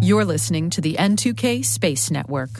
You're 0.00 0.24
listening 0.24 0.70
to 0.70 0.80
the 0.80 0.94
N2K 0.94 1.64
Space 1.64 2.10
Network. 2.10 2.50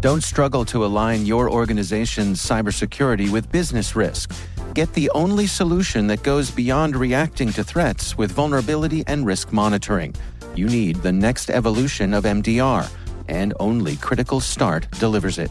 Don't 0.00 0.22
struggle 0.22 0.64
to 0.66 0.84
align 0.84 1.26
your 1.26 1.50
organization's 1.50 2.40
cybersecurity 2.40 3.30
with 3.30 3.50
business 3.50 3.96
risk. 3.96 4.32
Get 4.74 4.92
the 4.94 5.10
only 5.10 5.46
solution 5.46 6.06
that 6.06 6.22
goes 6.22 6.50
beyond 6.52 6.94
reacting 6.94 7.52
to 7.54 7.64
threats 7.64 8.16
with 8.16 8.30
vulnerability 8.30 9.02
and 9.08 9.26
risk 9.26 9.52
monitoring. 9.52 10.14
You 10.54 10.68
need 10.68 10.96
the 10.96 11.12
next 11.12 11.50
evolution 11.50 12.14
of 12.14 12.24
MDR, 12.24 12.88
and 13.28 13.54
only 13.58 13.96
Critical 13.96 14.40
Start 14.40 14.88
delivers 14.92 15.38
it. 15.38 15.50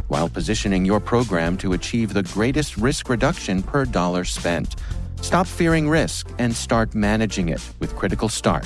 while 0.11 0.27
positioning 0.27 0.83
your 0.83 0.99
program 0.99 1.55
to 1.55 1.71
achieve 1.71 2.13
the 2.13 2.21
greatest 2.21 2.75
risk 2.75 3.07
reduction 3.07 3.63
per 3.63 3.85
dollar 3.85 4.25
spent. 4.25 4.75
Stop 5.21 5.47
fearing 5.47 5.87
risk 5.87 6.29
and 6.37 6.53
start 6.53 6.93
managing 6.93 7.47
it 7.47 7.61
with 7.79 7.95
Critical 7.95 8.27
Start. 8.27 8.65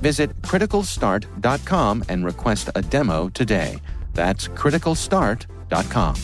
Visit 0.00 0.30
criticalstart.com 0.42 2.04
and 2.08 2.24
request 2.24 2.70
a 2.76 2.82
demo 2.82 3.28
today. 3.30 3.78
That's 4.14 4.46
criticalstart.com. 4.46 6.14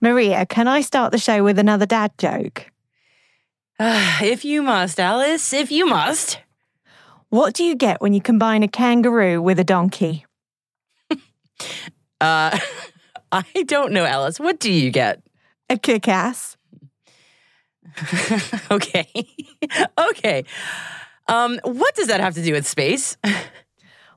Maria, 0.00 0.46
can 0.46 0.68
I 0.68 0.82
start 0.82 1.10
the 1.10 1.18
show 1.18 1.42
with 1.42 1.58
another 1.58 1.86
dad 1.86 2.12
joke? 2.18 2.70
Uh, 3.78 4.18
if 4.22 4.44
you 4.44 4.62
must, 4.62 5.00
Alice, 5.00 5.52
if 5.52 5.70
you 5.70 5.86
must. 5.86 6.38
What 7.28 7.54
do 7.54 7.64
you 7.64 7.74
get 7.74 8.00
when 8.00 8.14
you 8.14 8.20
combine 8.20 8.62
a 8.62 8.68
kangaroo 8.68 9.42
with 9.42 9.58
a 9.58 9.64
donkey? 9.64 10.24
uh, 11.10 11.16
I 13.32 13.62
don't 13.66 13.92
know, 13.92 14.04
Alice. 14.04 14.38
What 14.38 14.60
do 14.60 14.72
you 14.72 14.90
get? 14.90 15.20
A 15.68 15.76
kick 15.76 16.06
ass. 16.06 16.56
okay. 18.70 19.08
okay. 19.98 20.44
Um, 21.26 21.58
what 21.64 21.94
does 21.94 22.08
that 22.08 22.20
have 22.20 22.34
to 22.34 22.42
do 22.42 22.52
with 22.52 22.66
space? 22.66 23.16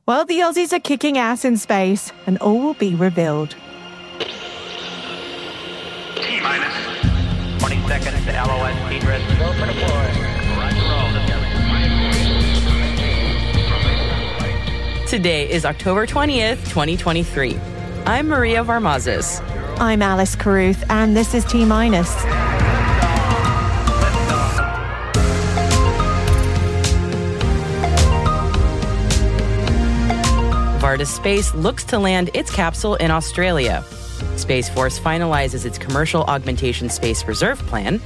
well, 0.06 0.26
the 0.26 0.40
Aussies 0.40 0.74
are 0.74 0.80
kicking 0.80 1.18
ass 1.18 1.46
in 1.46 1.58
space, 1.58 2.12
and 2.28 2.38
all 2.40 2.60
will 2.60 2.74
be 2.76 2.94
revealed. 2.94 3.56
20 7.68 7.86
seconds 7.90 8.26
to 8.26 8.32
LOS 8.32 8.74
speed 8.86 9.04
risk. 9.04 9.28
Go 9.40 9.52
for 9.52 9.66
deploy. 9.66 10.08
Today 15.06 15.50
is 15.50 15.66
October 15.66 16.08
20th, 16.08 16.64
2023. 16.70 17.58
I'm 18.06 18.30
Maria 18.30 18.64
Varmazes. 18.64 19.42
I'm 19.82 20.02
Alice 20.02 20.34
Carruth, 20.34 20.82
and 20.90 21.16
this 21.16 21.34
is 21.34 21.44
T 21.44 21.66
Minus. 21.66 22.16
Varda 30.80 31.06
Space 31.06 31.54
looks 31.54 31.84
to 31.84 32.00
land 32.00 32.30
its 32.34 32.50
capsule 32.50 32.96
in 32.96 33.12
Australia. 33.12 33.84
Space 34.38 34.70
Force 34.70 35.00
finalizes 35.00 35.66
its 35.66 35.78
commercial 35.78 36.24
augmentation 36.24 36.90
space 36.90 37.26
reserve 37.26 37.60
plan. 37.60 38.00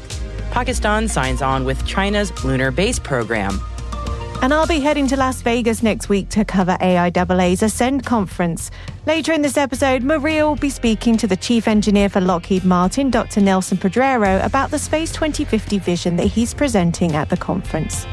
Pakistan 0.51 1.07
signs 1.07 1.41
on 1.41 1.65
with 1.65 1.85
China's 1.85 2.31
lunar 2.43 2.71
base 2.71 2.99
program. 2.99 3.59
And 4.41 4.55
I'll 4.55 4.65
be 4.65 4.79
heading 4.79 5.05
to 5.07 5.17
Las 5.17 5.43
Vegas 5.43 5.83
next 5.83 6.09
week 6.09 6.29
to 6.29 6.43
cover 6.43 6.75
AIAA's 6.81 7.61
Ascend 7.61 8.05
conference. 8.05 8.71
Later 9.05 9.33
in 9.33 9.43
this 9.43 9.55
episode, 9.55 10.01
Maria 10.01 10.47
will 10.47 10.55
be 10.55 10.71
speaking 10.71 11.15
to 11.17 11.27
the 11.27 11.37
chief 11.37 11.67
engineer 11.67 12.09
for 12.09 12.21
Lockheed 12.21 12.65
Martin, 12.65 13.11
Dr. 13.11 13.39
Nelson 13.39 13.77
Pedreiro, 13.77 14.43
about 14.43 14.71
the 14.71 14.79
Space 14.79 15.11
2050 15.11 15.77
vision 15.77 16.15
that 16.15 16.25
he's 16.25 16.55
presenting 16.55 17.15
at 17.15 17.29
the 17.29 17.37
conference. 17.37 18.07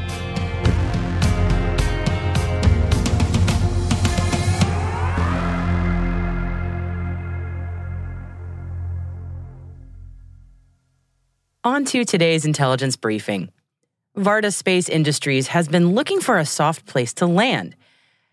On 11.69 11.85
to 11.85 12.03
today's 12.03 12.47
intelligence 12.47 12.97
briefing. 12.97 13.51
Varda 14.17 14.55
Space 14.55 14.89
Industries 14.89 15.49
has 15.49 15.69
been 15.69 15.93
looking 15.93 16.19
for 16.19 16.39
a 16.39 16.47
soft 16.47 16.87
place 16.87 17.13
to 17.13 17.27
land. 17.27 17.77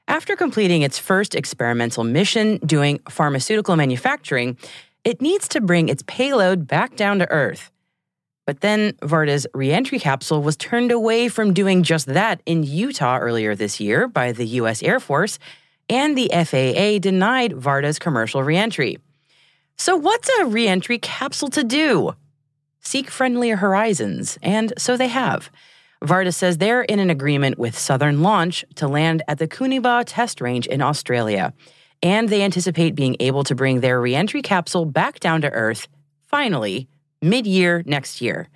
After 0.08 0.38
completing 0.38 0.84
its 0.84 0.98
first 0.98 1.36
experimental 1.36 2.06
mission 2.06 2.60
doing 2.60 3.02
pharmaceutical 3.10 3.76
manufacturing, 3.76 4.58
it 5.04 5.22
needs 5.22 5.50
to 5.50 5.60
bring 5.60 5.90
its 5.90 6.02
payload 6.08 6.66
back 6.66 6.96
down 6.96 7.20
to 7.20 7.30
Earth. 7.30 7.72
But 8.46 8.62
then 8.62 8.94
Varda's 9.02 9.46
reentry 9.54 10.00
capsule 10.00 10.42
was 10.42 10.56
turned 10.56 10.94
away 10.94 11.28
from 11.28 11.54
doing 11.54 11.84
just 11.84 12.06
that 12.06 12.42
in 12.46 12.64
Utah 12.64 13.18
earlier 13.18 13.54
this 13.54 13.82
year 13.82 14.08
by 14.08 14.32
the 14.32 14.46
U.S. 14.62 14.82
Air 14.82 15.02
Force, 15.02 15.40
and 15.90 16.18
the 16.18 16.30
FAA 16.32 17.00
denied 17.00 17.52
Varda's 17.52 18.00
commercial 18.00 18.44
reentry. 18.44 18.98
So, 19.76 19.98
what's 19.98 20.30
a 20.40 20.46
reentry 20.46 21.00
capsule 21.00 21.50
to 21.50 21.66
do? 21.66 22.16
Seek 22.86 23.10
friendlier 23.10 23.56
horizons, 23.56 24.38
and 24.44 24.72
so 24.78 24.96
they 24.96 25.08
have. 25.08 25.50
Varda 26.04 26.32
says 26.32 26.60
they're 26.60 26.84
in 26.84 27.00
an 27.00 27.10
agreement 27.10 27.58
with 27.58 27.76
Southern 27.76 28.22
Launch 28.22 28.64
to 28.76 28.88
land 28.88 29.24
at 29.28 29.40
the 29.40 29.48
Koonibba 29.48 30.04
test 30.06 30.40
range 30.40 30.68
in 30.68 30.84
Australia, 30.84 31.52
and 32.04 32.30
they 32.30 32.44
anticipate 32.44 32.94
being 32.94 33.16
able 33.20 33.44
to 33.44 33.56
bring 33.56 33.80
their 33.80 34.00
reentry 34.00 34.44
capsule 34.44 34.86
back 34.86 35.20
down 35.20 35.42
to 35.42 35.50
Earth, 35.50 35.88
finally, 36.28 36.88
mid 37.24 37.48
year 37.48 37.82
next 37.88 38.22
year. 38.22 38.50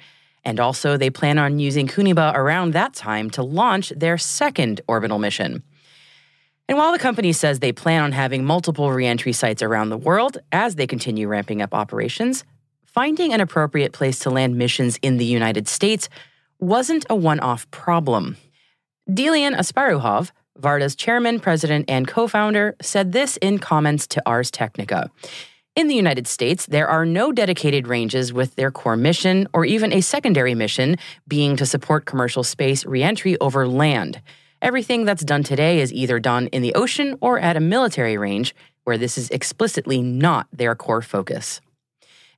And 0.46 0.60
also, 0.60 0.96
they 0.96 1.10
plan 1.10 1.40
on 1.40 1.58
using 1.58 1.88
Koonibba 1.88 2.36
around 2.36 2.74
that 2.74 2.94
time 2.94 3.32
to 3.32 3.42
launch 3.42 3.90
their 3.90 4.20
second 4.20 4.82
orbital 4.88 5.18
mission. 5.18 5.64
And 6.68 6.78
while 6.78 6.92
the 6.92 7.00
company 7.00 7.34
says 7.34 7.60
they 7.60 7.72
plan 7.72 8.04
on 8.04 8.12
having 8.12 8.46
multiple 8.46 8.92
reentry 8.92 9.34
sites 9.34 9.64
around 9.64 9.90
the 9.90 9.98
world 9.98 10.38
as 10.52 10.76
they 10.76 10.86
continue 10.86 11.28
ramping 11.28 11.64
up 11.64 11.74
operations, 11.74 12.44
finding 12.94 13.34
an 13.34 13.42
appropriate 13.42 13.94
place 13.94 14.20
to 14.20 14.30
land 14.30 14.58
missions 14.58 14.98
in 15.02 15.18
the 15.18 15.26
United 15.26 15.68
States 15.68 16.10
wasn't 16.60 17.06
a 17.10 17.16
one 17.16 17.40
off 17.40 17.70
problem. 17.72 18.36
Delian 19.10 19.56
Asparuhov, 19.56 20.32
Varda's 20.60 20.96
chairman, 20.96 21.40
president, 21.40 21.86
and 21.88 22.08
co 22.08 22.28
founder, 22.28 22.76
said 22.82 23.12
this 23.12 23.38
in 23.38 23.60
comments 23.60 24.08
to 24.08 24.22
Ars 24.26 24.52
Technica. 24.52 25.10
In 25.76 25.88
the 25.88 25.96
United 25.96 26.28
States, 26.28 26.66
there 26.66 26.88
are 26.88 27.06
no 27.06 27.32
dedicated 27.32 27.88
ranges 27.88 28.34
with 28.34 28.56
their 28.56 28.72
core 28.72 28.98
mission 28.98 29.48
or 29.54 29.64
even 29.66 29.94
a 29.94 30.02
secondary 30.02 30.54
mission 30.54 30.98
being 31.28 31.56
to 31.56 31.66
support 31.66 32.06
commercial 32.06 32.44
space 32.44 32.86
reentry 32.86 33.40
over 33.40 33.68
land. 33.68 34.22
Everything 34.62 35.06
that's 35.06 35.24
done 35.24 35.44
today 35.44 35.80
is 35.80 35.94
either 35.94 36.20
done 36.20 36.48
in 36.48 36.62
the 36.62 36.74
ocean 36.74 37.18
or 37.22 37.40
at 37.40 37.56
a 37.56 37.62
military 37.62 38.18
range, 38.18 38.54
where 38.84 38.98
this 38.98 39.18
is 39.18 39.30
explicitly 39.30 40.02
not 40.02 40.48
their 40.52 40.76
core 40.76 41.02
focus. 41.02 41.62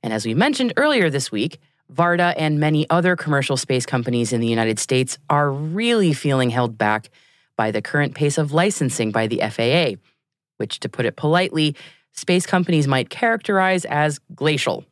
And 0.02 0.12
as 0.12 0.26
we 0.26 0.34
mentioned 0.34 0.72
earlier 0.76 1.10
this 1.10 1.30
week, 1.30 1.58
Varda 1.92 2.34
and 2.36 2.58
many 2.58 2.88
other 2.90 3.16
commercial 3.16 3.56
space 3.56 3.86
companies 3.86 4.32
in 4.32 4.40
the 4.40 4.46
United 4.46 4.78
States 4.78 5.18
are 5.28 5.50
really 5.50 6.12
feeling 6.12 6.50
held 6.50 6.78
back 6.78 7.10
by 7.56 7.70
the 7.70 7.82
current 7.82 8.14
pace 8.14 8.38
of 8.38 8.52
licensing 8.52 9.12
by 9.12 9.26
the 9.26 9.42
FAA, 9.50 10.00
which, 10.56 10.80
to 10.80 10.88
put 10.88 11.04
it 11.04 11.16
politely, 11.16 11.76
space 12.12 12.46
companies 12.46 12.88
might 12.88 13.10
characterize 13.10 13.84
as 13.84 14.18
glacial. 14.34 14.84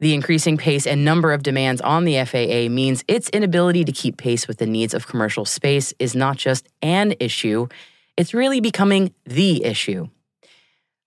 The 0.00 0.14
increasing 0.14 0.56
pace 0.56 0.86
and 0.86 1.04
number 1.04 1.32
of 1.32 1.42
demands 1.42 1.80
on 1.82 2.04
the 2.04 2.24
FAA 2.24 2.72
means 2.72 3.04
its 3.06 3.28
inability 3.30 3.84
to 3.84 3.92
keep 3.92 4.16
pace 4.16 4.48
with 4.48 4.58
the 4.58 4.66
needs 4.66 4.94
of 4.94 5.06
commercial 5.06 5.44
space 5.44 5.92
is 5.98 6.14
not 6.14 6.36
just 6.36 6.68
an 6.80 7.14
issue, 7.20 7.68
it's 8.16 8.34
really 8.34 8.60
becoming 8.60 9.14
the 9.24 9.64
issue. 9.64 10.08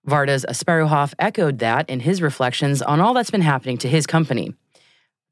Varda's 0.06 0.44
Asparuhov 0.48 1.14
echoed 1.18 1.58
that 1.60 1.88
in 1.88 2.00
his 2.00 2.20
reflections 2.20 2.82
on 2.82 3.00
all 3.00 3.14
that's 3.14 3.30
been 3.30 3.40
happening 3.40 3.78
to 3.78 3.88
his 3.88 4.06
company. 4.06 4.54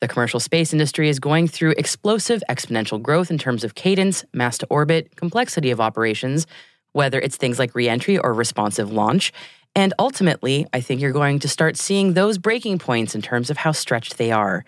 The 0.01 0.09
commercial 0.09 0.41
space 0.41 0.73
industry 0.73 1.09
is 1.09 1.21
going 1.21 1.47
through 1.47 1.75
explosive 1.77 2.43
exponential 2.49 3.01
growth 3.01 3.31
in 3.31 3.39
terms 3.39 3.65
of 3.65 3.75
cadence, 3.75 4.25
mass 4.33 4.59
to 4.59 4.67
orbit, 4.69 5.15
complexity 5.15 5.71
of 5.71 5.81
operations, 5.81 6.47
whether 6.93 7.21
it's 7.21 7.37
things 7.37 7.59
like 7.59 7.75
reentry 7.75 8.19
or 8.19 8.33
responsive 8.35 8.91
launch. 8.91 9.33
And 9.75 9.95
ultimately, 9.99 10.67
I 10.73 10.81
think 10.81 11.01
you're 11.01 11.13
going 11.13 11.39
to 11.41 11.49
start 11.49 11.77
seeing 11.77 12.15
those 12.15 12.39
breaking 12.39 12.79
points 12.79 13.15
in 13.15 13.23
terms 13.23 13.49
of 13.49 13.59
how 13.59 13.73
stretched 13.73 14.19
they 14.19 14.33
are. 14.33 14.65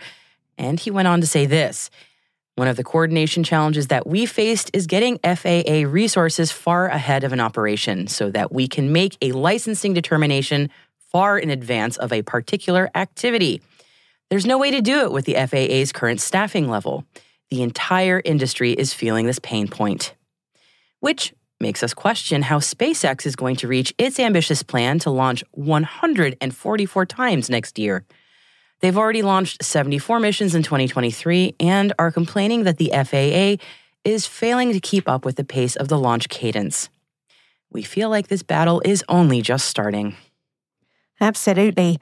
And 0.56 0.78
he 0.78 0.90
went 0.90 1.08
on 1.08 1.20
to 1.20 1.26
say 1.26 1.46
this 1.46 1.90
One 2.56 2.68
of 2.68 2.76
the 2.76 2.84
coordination 2.84 3.42
challenges 3.42 3.88
that 3.88 4.06
we 4.06 4.26
faced 4.26 4.70
is 4.72 4.86
getting 4.86 5.18
FAA 5.18 5.88
resources 5.88 6.52
far 6.52 6.86
ahead 6.86 7.24
of 7.24 7.32
an 7.32 7.40
operation 7.40 8.06
so 8.06 8.30
that 8.30 8.52
we 8.52 8.68
can 8.68 8.92
make 8.92 9.16
a 9.20 9.32
licensing 9.32 9.92
determination 9.92 10.70
far 11.10 11.36
in 11.36 11.50
advance 11.50 11.96
of 11.96 12.12
a 12.12 12.22
particular 12.22 12.90
activity. 12.94 13.60
There's 14.30 14.46
no 14.46 14.56
way 14.56 14.70
to 14.70 14.80
do 14.80 15.00
it 15.00 15.10
with 15.10 15.24
the 15.24 15.34
FAA's 15.34 15.90
current 15.90 16.20
staffing 16.20 16.68
level. 16.68 17.04
The 17.50 17.62
entire 17.62 18.22
industry 18.24 18.72
is 18.72 18.94
feeling 18.94 19.26
this 19.26 19.40
pain 19.40 19.66
point. 19.66 20.14
Which 21.00 21.34
makes 21.58 21.82
us 21.82 21.92
question 21.92 22.42
how 22.42 22.60
SpaceX 22.60 23.26
is 23.26 23.34
going 23.34 23.56
to 23.56 23.68
reach 23.68 23.92
its 23.98 24.20
ambitious 24.20 24.62
plan 24.62 25.00
to 25.00 25.10
launch 25.10 25.42
144 25.52 27.06
times 27.06 27.50
next 27.50 27.80
year. 27.80 28.04
They've 28.84 28.98
already 28.98 29.22
launched 29.22 29.64
74 29.64 30.20
missions 30.20 30.54
in 30.54 30.62
2023 30.62 31.54
and 31.58 31.94
are 31.98 32.12
complaining 32.12 32.64
that 32.64 32.76
the 32.76 32.90
FAA 32.92 33.64
is 34.04 34.26
failing 34.26 34.74
to 34.74 34.78
keep 34.78 35.08
up 35.08 35.24
with 35.24 35.36
the 35.36 35.42
pace 35.42 35.74
of 35.74 35.88
the 35.88 35.96
launch 35.98 36.28
cadence. 36.28 36.90
We 37.72 37.82
feel 37.82 38.10
like 38.10 38.28
this 38.28 38.42
battle 38.42 38.82
is 38.84 39.02
only 39.08 39.40
just 39.40 39.68
starting. 39.68 40.16
Absolutely. 41.18 41.98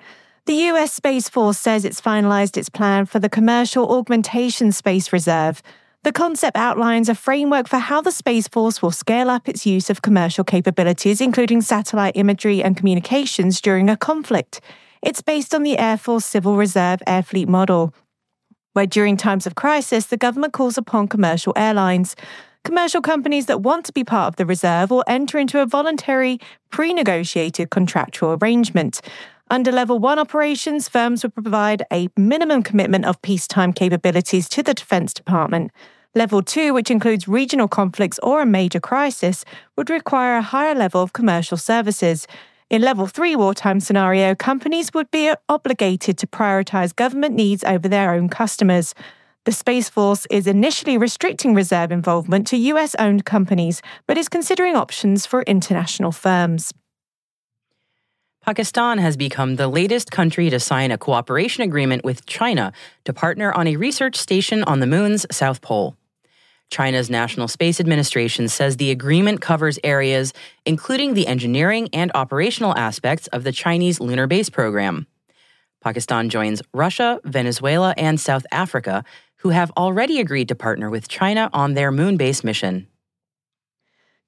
The 0.47 0.55
US 0.55 0.93
Space 0.93 1.29
Force 1.29 1.57
says 1.57 1.85
it's 1.85 2.01
finalized 2.01 2.57
its 2.57 2.69
plan 2.69 3.07
for 3.07 3.21
the 3.21 3.29
Commercial 3.29 3.89
Augmentation 3.89 4.73
Space 4.73 5.13
Reserve. 5.13 5.63
The 6.03 6.11
concept 6.11 6.57
outlines 6.57 7.09
a 7.09 7.15
framework 7.15 7.69
for 7.69 7.79
how 7.79 8.01
the 8.01 8.11
Space 8.11 8.49
Force 8.49 8.83
will 8.83 8.91
scale 8.91 9.31
up 9.31 9.49
its 9.49 9.65
use 9.65 9.89
of 9.89 10.03
commercial 10.03 10.43
capabilities, 10.43 11.21
including 11.21 11.61
satellite 11.61 12.17
imagery 12.17 12.61
and 12.61 12.77
communications 12.77 13.61
during 13.61 13.89
a 13.89 13.97
conflict. 13.97 14.61
It's 15.03 15.21
based 15.21 15.53
on 15.53 15.65
the 15.65 15.79
Air 15.79 15.97
Force 15.97 16.25
Civil 16.25 16.57
Reserve 16.57 17.03
Air 17.09 17.25
Fleet 17.25 17.49
model, 17.49 17.93
where 18.73 18.87
during 18.87 19.17
times 19.17 19.49
of 19.49 19.57
crisis, 19.57 20.07
the 20.07 20.17
government 20.17 20.53
calls 20.53 20.79
upon 20.79 21.09
commercial 21.09 21.53
airlines. 21.57 22.15
Commercial 22.63 23.03
companies 23.03 23.47
that 23.47 23.63
want 23.63 23.85
to 23.87 23.93
be 23.93 24.05
part 24.05 24.29
of 24.29 24.37
the 24.37 24.47
reserve 24.47 24.93
will 24.93 25.03
enter 25.09 25.39
into 25.39 25.61
a 25.61 25.67
voluntary, 25.67 26.39
pre 26.71 26.95
negotiated 26.95 27.71
contractual 27.71 28.39
arrangement. 28.41 29.01
Under 29.51 29.73
Level 29.73 29.99
1 29.99 30.21
operations, 30.21 30.89
firms 30.89 31.25
would 31.25 31.35
provide 31.35 31.85
a 31.93 32.09
minimum 32.17 32.63
commitment 32.63 33.05
of 33.05 33.21
peacetime 33.23 33.73
capabilities 33.73 34.49
to 34.51 34.63
the 34.63 34.73
Defense 34.73 35.13
Department. 35.13 35.73
Level 36.15 36.43
2, 36.43 36.73
which 36.73 36.93
includes 36.93 37.27
regional 37.27 37.67
conflicts 37.67 38.21
or 38.23 38.41
a 38.41 38.47
major 38.47 38.79
crisis, 38.79 39.45
would 39.77 39.91
require 39.91 40.37
a 40.37 40.43
higher 40.43 40.77
level 40.77 41.03
of 41.03 41.13
commercial 41.13 41.57
services. 41.57 42.29
In 42.73 42.81
Level 42.81 43.07
3 43.07 43.37
wartime 43.37 43.81
scenario, 43.81 44.35
companies 44.35 44.95
would 44.95 45.11
be 45.11 45.31
obligated 45.47 46.17
to 46.17 46.27
prioritize 46.27 46.97
government 46.97 47.35
needs 47.35 47.63
over 47.65 47.87
their 47.87 48.15
own 48.15 48.31
customers. 48.31 48.95
The 49.45 49.53
Space 49.53 49.91
Force 49.91 50.27
is 50.31 50.47
initially 50.47 50.97
restricting 50.97 51.53
reserve 51.53 51.93
involvement 51.93 52.47
to 52.47 52.57
US 52.57 52.95
owned 52.95 53.27
companies, 53.27 53.83
but 54.07 54.17
is 54.17 54.31
considering 54.31 54.75
options 54.75 55.27
for 55.27 55.43
international 55.43 56.13
firms. 56.13 56.73
Pakistan 58.41 58.97
has 58.97 59.19
become 59.19 59.57
the 59.57 59.69
latest 59.69 60.11
country 60.11 60.49
to 60.49 60.59
sign 60.59 60.91
a 60.91 60.97
cooperation 60.97 61.65
agreement 61.65 62.07
with 62.07 62.25
China 62.25 62.73
to 63.05 63.13
partner 63.13 63.53
on 63.53 63.67
a 63.67 63.77
research 63.77 64.17
station 64.17 64.65
on 64.65 64.81
the 64.81 64.87
moon's 64.87 65.27
south 65.31 65.61
pole. 65.61 65.95
China's 66.73 67.11
National 67.11 67.49
Space 67.49 67.79
Administration 67.81 68.49
says 68.49 68.79
the 68.79 68.91
agreement 68.91 69.43
covers 69.43 69.79
areas 69.85 70.33
including 70.65 71.13
the 71.13 71.27
engineering 71.27 71.91
and 71.93 72.11
operational 72.15 72.75
aspects 72.77 73.27
of 73.27 73.45
the 73.45 73.53
Chinese 73.53 74.01
lunar 74.01 74.27
base 74.27 74.49
program. 74.49 75.07
Pakistan 75.83 76.31
joins 76.31 76.63
Russia, 76.73 77.21
Venezuela, 77.25 77.93
and 77.99 78.19
South 78.19 78.47
Africa, 78.51 79.05
who 79.41 79.51
have 79.51 79.71
already 79.77 80.19
agreed 80.19 80.49
to 80.49 80.55
partner 80.55 80.89
with 80.89 81.09
China 81.09 81.51
on 81.53 81.75
their 81.75 81.93
moon 81.93 82.17
base 82.17 82.43
mission. 82.43 82.89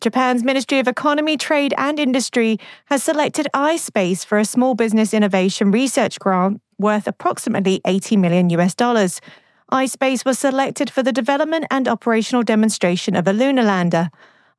Japan's 0.03 0.45
Ministry 0.45 0.79
of 0.81 0.87
Economy, 0.87 1.39
Trade 1.39 1.73
and 1.79 1.99
Industry 1.99 2.59
has 2.87 3.03
selected 3.03 3.49
iSpace 3.55 4.27
for 4.27 4.39
a 4.39 4.45
small 4.45 4.75
business 4.75 5.15
innovation 5.15 5.71
research 5.71 6.19
grant 6.19 6.61
worth 6.79 7.07
approximately 7.07 7.81
80 7.87 8.19
million 8.19 8.51
US 8.51 8.75
dollars. 8.75 9.23
iSpace 9.75 10.25
was 10.25 10.39
selected 10.39 10.89
for 10.89 11.03
the 11.03 11.11
development 11.11 11.65
and 11.69 11.89
operational 11.89 12.45
demonstration 12.45 13.17
of 13.17 13.27
a 13.27 13.33
lunar 13.33 13.65
lander. 13.65 14.09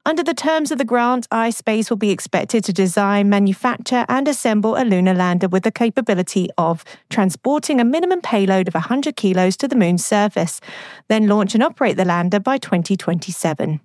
Under 0.06 0.22
the 0.22 0.34
terms 0.34 0.72
of 0.72 0.78
the 0.78 0.84
grant, 0.84 1.30
iSpace 1.30 1.90
will 1.90 1.96
be 1.96 2.12
expected 2.12 2.66
to 2.66 2.74
design, 2.74 3.30
manufacture, 3.30 4.06
and 4.10 4.28
assemble 4.28 4.76
a 4.76 4.84
lunar 4.84 5.14
lander 5.14 5.48
with 5.48 5.64
the 5.64 5.72
capability 5.72 6.50
of 6.58 6.84
transporting 7.10 7.80
a 7.80 7.86
minimum 7.86 8.20
payload 8.20 8.68
of 8.68 8.74
100 8.74 9.16
kilos 9.16 9.56
to 9.56 9.70
the 9.70 9.78
moon's 9.78 10.06
surface, 10.06 10.60
then 11.08 11.30
launch 11.30 11.54
and 11.54 11.64
operate 11.64 11.96
the 11.96 12.04
lander 12.04 12.42
by 12.42 12.58
2027. 12.58 13.80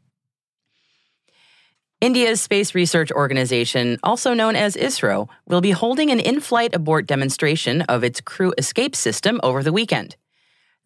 India's 2.01 2.41
Space 2.41 2.75
Research 2.75 3.13
Organization, 3.13 3.99
also 4.03 4.35
known 4.35 4.57
as 4.57 4.75
ISRO, 4.75 5.29
will 5.47 5.61
be 5.61 5.71
holding 5.71 6.11
an 6.11 6.19
in 6.19 6.41
flight 6.41 6.75
abort 6.75 7.07
demonstration 7.07 7.83
of 7.83 8.03
its 8.03 8.21
crew 8.21 8.53
escape 8.59 8.97
system 8.97 9.39
over 9.45 9.63
the 9.63 9.73
weekend. 9.73 10.17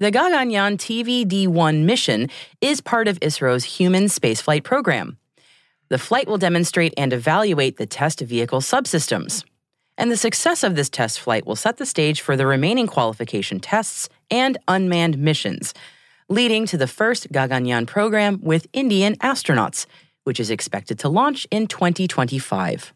The 0.01 0.11
Gaganyaan 0.11 0.77
TVD 0.77 1.47
1 1.47 1.87
mission 1.87 2.29
is 2.61 2.81
part 2.81 3.09
of 3.09 3.21
ISRO's 3.21 3.65
human 3.65 4.05
spaceflight 4.05 4.65
program. 4.65 5.19
The 5.89 5.99
flight 5.99 6.27
will 6.27 6.39
demonstrate 6.39 6.95
and 6.97 7.13
evaluate 7.13 7.77
the 7.77 7.87
test 7.87 8.21
vehicle 8.21 8.61
subsystems. 8.61 9.45
And 9.97 10.11
the 10.11 10.17
success 10.17 10.65
of 10.65 10.75
this 10.75 10.91
test 10.91 11.21
flight 11.21 11.47
will 11.47 11.57
set 11.57 11.77
the 11.77 11.87
stage 11.87 12.21
for 12.21 12.37
the 12.37 12.47
remaining 12.47 12.87
qualification 12.87 13.61
tests 13.61 14.09
and 14.31 14.59
unmanned 14.67 15.19
missions, 15.19 15.73
leading 16.29 16.67
to 16.67 16.77
the 16.77 16.89
first 16.89 17.31
Gaganyaan 17.33 17.87
program 17.87 18.41
with 18.43 18.67
Indian 18.73 19.15
astronauts 19.19 19.87
which 20.25 20.41
is 20.41 20.51
expected 20.51 20.99
to 20.99 21.09
launch 21.09 21.47
in 21.51 21.67
2025. 21.67 22.93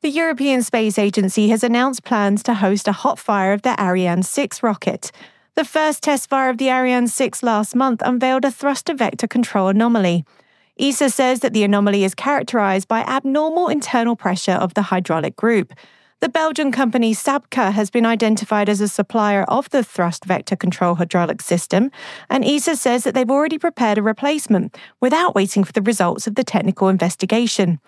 The 0.00 0.08
European 0.08 0.62
Space 0.62 0.98
Agency 0.98 1.48
has 1.50 1.62
announced 1.62 2.04
plans 2.04 2.42
to 2.44 2.54
host 2.54 2.88
a 2.88 2.92
hot 2.92 3.18
fire 3.18 3.52
of 3.52 3.62
the 3.62 3.80
Ariane 3.80 4.22
6 4.22 4.62
rocket. 4.62 5.12
The 5.58 5.64
first 5.64 6.04
test 6.04 6.30
fire 6.30 6.50
of 6.50 6.58
the 6.58 6.70
Ariane 6.70 7.08
6 7.08 7.42
last 7.42 7.74
month 7.74 8.00
unveiled 8.04 8.44
a 8.44 8.50
thruster 8.52 8.94
vector 8.94 9.26
control 9.26 9.66
anomaly. 9.66 10.24
ESA 10.78 11.10
says 11.10 11.40
that 11.40 11.52
the 11.52 11.64
anomaly 11.64 12.04
is 12.04 12.14
characterized 12.14 12.86
by 12.86 13.00
abnormal 13.00 13.66
internal 13.66 14.14
pressure 14.14 14.52
of 14.52 14.74
the 14.74 14.82
hydraulic 14.82 15.34
group. 15.34 15.74
The 16.20 16.28
Belgian 16.28 16.70
company 16.70 17.12
Sabca 17.12 17.72
has 17.72 17.90
been 17.90 18.06
identified 18.06 18.68
as 18.68 18.80
a 18.80 18.86
supplier 18.86 19.42
of 19.48 19.68
the 19.70 19.82
thrust 19.82 20.24
vector 20.26 20.54
control 20.54 20.94
hydraulic 20.94 21.42
system, 21.42 21.90
and 22.30 22.44
ESA 22.44 22.76
says 22.76 23.02
that 23.02 23.14
they've 23.14 23.28
already 23.28 23.58
prepared 23.58 23.98
a 23.98 24.02
replacement 24.02 24.78
without 25.00 25.34
waiting 25.34 25.64
for 25.64 25.72
the 25.72 25.82
results 25.82 26.28
of 26.28 26.36
the 26.36 26.44
technical 26.44 26.88
investigation. 26.88 27.80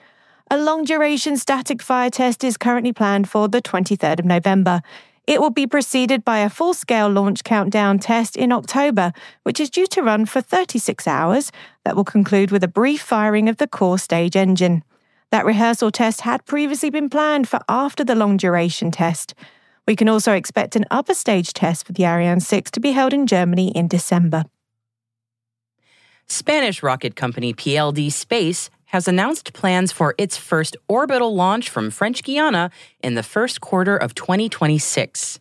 A 0.50 0.59
long 0.59 0.83
duration 0.83 1.37
static 1.37 1.81
fire 1.81 2.11
test 2.11 2.43
is 2.43 2.57
currently 2.57 2.93
planned 2.93 3.29
for 3.29 3.47
the 3.47 3.62
23rd 3.62 4.19
of 4.19 4.25
November. 4.25 4.83
It 5.27 5.41
will 5.41 5.50
be 5.50 5.67
preceded 5.67 6.25
by 6.25 6.39
a 6.39 6.50
full 6.50 6.75
scale 6.75 7.09
launch 7.09 7.45
countdown 7.45 7.99
test 7.99 8.37
in 8.37 8.53
October, 8.53 9.12
which 9.43 9.61
is 9.61 9.71
due 9.71 9.87
to 9.89 10.03
run 10.03 10.27
for 10.27 10.41
36 10.41 11.07
hours, 11.07 11.53
that 11.85 11.95
will 11.95 12.05
conclude 12.05 12.50
with 12.50 12.65
a 12.65 12.69
brief 12.69 13.03
firing 13.03 13.49
of 13.49 13.59
the 13.59 13.69
core 13.69 13.99
stage 13.99 14.37
engine. 14.37 14.83
That 15.31 15.45
rehearsal 15.45 15.93
test 15.93 16.23
had 16.23 16.45
previously 16.45 16.91
been 16.91 17.09
planned 17.09 17.49
for 17.49 17.61
after 17.69 18.03
the 18.03 18.17
long 18.17 18.37
duration 18.37 18.91
test. 18.91 19.35
We 19.87 19.95
can 19.95 20.09
also 20.09 20.33
expect 20.33 20.77
an 20.77 20.87
upper 20.91 21.15
stage 21.15 21.53
test 21.53 21.87
for 21.87 21.93
the 21.93 22.05
Ariane 22.05 22.41
6 22.41 22.71
to 22.73 22.81
be 22.81 22.93
held 22.93 23.12
in 23.12 23.27
Germany 23.27 23.71
in 23.71 23.89
December. 23.89 24.45
Spanish 26.29 26.83
rocket 26.83 27.17
company 27.17 27.53
PLD 27.53 28.12
Space 28.12 28.71
has 28.91 29.07
announced 29.07 29.53
plans 29.53 29.93
for 29.93 30.17
its 30.19 30.37
first 30.37 30.77
orbital 30.89 31.33
launch 31.33 31.71
from 31.71 31.91
French 31.91 32.25
Guiana 32.25 32.71
in 33.03 33.15
the 33.15 33.23
first 33.23 33.61
quarter 33.61 33.97
of 33.97 34.15
2026. 34.17 35.39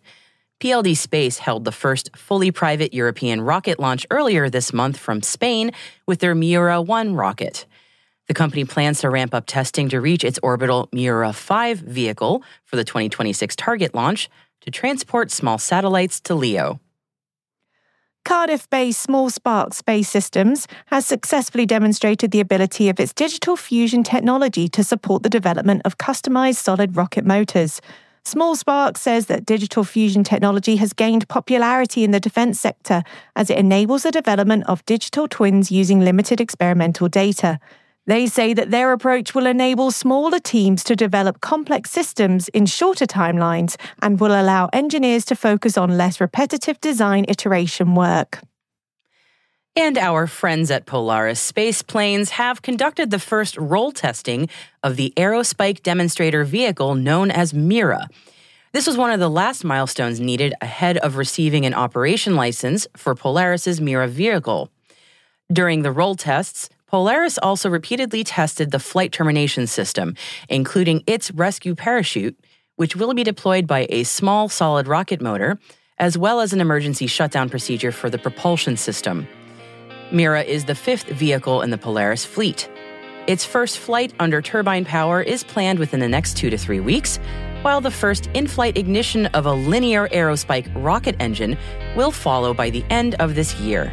PLD 0.59 0.95
Space 0.95 1.39
held 1.39 1.65
the 1.65 1.71
first 1.71 2.15
fully 2.15 2.51
private 2.51 2.93
European 2.93 3.41
rocket 3.41 3.79
launch 3.79 4.05
earlier 4.11 4.51
this 4.51 4.71
month 4.71 4.97
from 4.97 5.23
Spain 5.23 5.71
with 6.05 6.19
their 6.19 6.35
Miura 6.35 6.79
1 6.79 7.15
rocket. 7.15 7.65
The 8.27 8.35
company 8.35 8.65
plans 8.65 9.01
to 9.01 9.09
ramp 9.09 9.33
up 9.33 9.45
testing 9.47 9.89
to 9.89 9.99
reach 9.99 10.23
its 10.23 10.37
orbital 10.43 10.87
Miura 10.93 11.33
5 11.33 11.79
vehicle 11.79 12.43
for 12.65 12.75
the 12.75 12.83
2026 12.83 13.55
target 13.55 13.95
launch 13.95 14.29
to 14.61 14.69
transport 14.69 15.31
small 15.31 15.57
satellites 15.57 16.19
to 16.21 16.35
LEO. 16.35 16.79
Cardiff 18.25 18.69
based 18.69 19.01
Small 19.01 19.29
Spark 19.29 19.73
Space 19.73 20.09
Systems 20.09 20.67
has 20.87 21.05
successfully 21.05 21.65
demonstrated 21.65 22.31
the 22.31 22.39
ability 22.39 22.89
of 22.89 22.99
its 22.99 23.13
digital 23.13 23.55
fusion 23.55 24.03
technology 24.03 24.67
to 24.69 24.83
support 24.83 25.23
the 25.23 25.29
development 25.29 25.81
of 25.85 25.97
customized 25.97 26.57
solid 26.57 26.95
rocket 26.95 27.25
motors. 27.25 27.81
Small 28.25 28.55
Spark 28.55 28.97
says 28.97 29.25
that 29.27 29.45
digital 29.45 29.83
fusion 29.83 30.23
technology 30.23 30.75
has 30.75 30.93
gained 30.93 31.27
popularity 31.29 32.03
in 32.03 32.11
the 32.11 32.19
defense 32.19 32.59
sector 32.59 33.01
as 33.35 33.49
it 33.49 33.57
enables 33.57 34.03
the 34.03 34.11
development 34.11 34.65
of 34.67 34.85
digital 34.85 35.27
twins 35.27 35.71
using 35.71 36.01
limited 36.01 36.39
experimental 36.39 37.07
data. 37.07 37.59
They 38.09 38.25
say 38.25 38.55
that 38.55 38.71
their 38.71 38.91
approach 38.91 39.35
will 39.35 39.45
enable 39.45 39.91
smaller 39.91 40.39
teams 40.39 40.83
to 40.85 40.95
develop 40.95 41.41
complex 41.41 41.91
systems 41.91 42.47
in 42.47 42.65
shorter 42.65 43.05
timelines 43.05 43.75
and 44.01 44.19
will 44.19 44.31
allow 44.31 44.67
engineers 44.73 45.25
to 45.25 45.35
focus 45.35 45.77
on 45.77 45.95
less 45.95 46.19
repetitive 46.19 46.81
design 46.81 47.25
iteration 47.27 47.93
work. 47.93 48.39
And 49.75 49.95
our 49.95 50.25
friends 50.25 50.71
at 50.71 50.87
Polaris 50.87 51.39
Space 51.39 51.83
Planes 51.83 52.31
have 52.31 52.63
conducted 52.63 53.11
the 53.11 53.19
first 53.19 53.55
roll 53.57 53.91
testing 53.91 54.49
of 54.81 54.95
the 54.95 55.13
Aerospike 55.15 55.83
demonstrator 55.83 56.43
vehicle 56.43 56.95
known 56.95 57.29
as 57.29 57.53
Mira. 57.53 58.07
This 58.71 58.87
was 58.87 58.97
one 58.97 59.11
of 59.11 59.19
the 59.19 59.29
last 59.29 59.63
milestones 59.63 60.19
needed 60.19 60.55
ahead 60.61 60.97
of 60.97 61.15
receiving 61.15 61.63
an 61.67 61.75
operation 61.75 62.35
license 62.35 62.87
for 62.97 63.13
Polaris's 63.13 63.79
Mira 63.79 64.07
vehicle. 64.07 64.71
During 65.53 65.83
the 65.83 65.91
roll 65.91 66.15
tests, 66.15 66.69
Polaris 66.89 67.37
also 67.37 67.69
repeatedly 67.69 68.23
tested 68.23 68.71
the 68.71 68.79
flight 68.79 69.11
termination 69.11 69.67
system, 69.67 70.15
including 70.49 71.03
its 71.05 71.29
rescue 71.31 71.75
parachute, 71.75 72.35
which 72.77 72.95
will 72.95 73.13
be 73.13 73.23
deployed 73.23 73.67
by 73.67 73.85
a 73.89 74.03
small 74.03 74.49
solid 74.49 74.87
rocket 74.87 75.21
motor, 75.21 75.59
as 75.99 76.17
well 76.17 76.39
as 76.39 76.51
an 76.51 76.59
emergency 76.59 77.05
shutdown 77.05 77.47
procedure 77.47 77.91
for 77.91 78.09
the 78.09 78.17
propulsion 78.17 78.75
system. 78.75 79.27
Mira 80.11 80.41
is 80.41 80.65
the 80.65 80.73
fifth 80.73 81.07
vehicle 81.09 81.61
in 81.61 81.69
the 81.69 81.77
Polaris 81.77 82.25
fleet. 82.25 82.67
Its 83.27 83.45
first 83.45 83.77
flight 83.77 84.11
under 84.19 84.41
turbine 84.41 84.83
power 84.83 85.21
is 85.21 85.43
planned 85.43 85.77
within 85.77 85.99
the 85.99 86.09
next 86.09 86.37
two 86.37 86.49
to 86.49 86.57
three 86.57 86.79
weeks, 86.79 87.19
while 87.61 87.81
the 87.81 87.91
first 87.91 88.27
in 88.33 88.47
flight 88.47 88.75
ignition 88.75 89.27
of 89.27 89.45
a 89.45 89.53
linear 89.53 90.07
aerospike 90.07 90.71
rocket 90.83 91.15
engine 91.19 91.55
will 91.95 92.09
follow 92.09 92.51
by 92.51 92.71
the 92.71 92.83
end 92.89 93.13
of 93.15 93.35
this 93.35 93.53
year. 93.59 93.91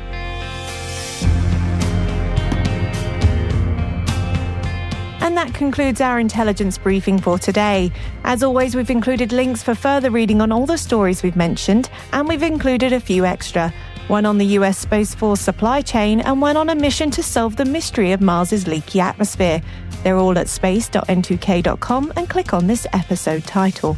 And 5.36 5.48
that 5.48 5.54
concludes 5.54 6.00
our 6.00 6.18
intelligence 6.18 6.78
briefing 6.78 7.18
for 7.18 7.38
today. 7.38 7.92
As 8.24 8.42
always, 8.42 8.74
we've 8.74 8.88
included 8.88 9.32
links 9.32 9.62
for 9.62 9.74
further 9.74 10.10
reading 10.10 10.40
on 10.40 10.50
all 10.50 10.64
the 10.64 10.78
stories 10.78 11.22
we've 11.22 11.36
mentioned, 11.36 11.90
and 12.14 12.26
we've 12.26 12.42
included 12.42 12.94
a 12.94 13.00
few 13.00 13.26
extra 13.26 13.70
one 14.08 14.24
on 14.24 14.38
the 14.38 14.46
US 14.58 14.78
Space 14.78 15.14
Force 15.14 15.42
supply 15.42 15.82
chain, 15.82 16.20
and 16.20 16.40
one 16.40 16.56
on 16.56 16.70
a 16.70 16.74
mission 16.74 17.10
to 17.10 17.22
solve 17.22 17.56
the 17.56 17.66
mystery 17.66 18.12
of 18.12 18.22
Mars's 18.22 18.66
leaky 18.66 18.98
atmosphere. 18.98 19.60
They're 20.02 20.16
all 20.16 20.38
at 20.38 20.48
space.n2k.com 20.48 22.14
and 22.16 22.30
click 22.30 22.54
on 22.54 22.66
this 22.66 22.86
episode 22.94 23.44
title. 23.44 23.94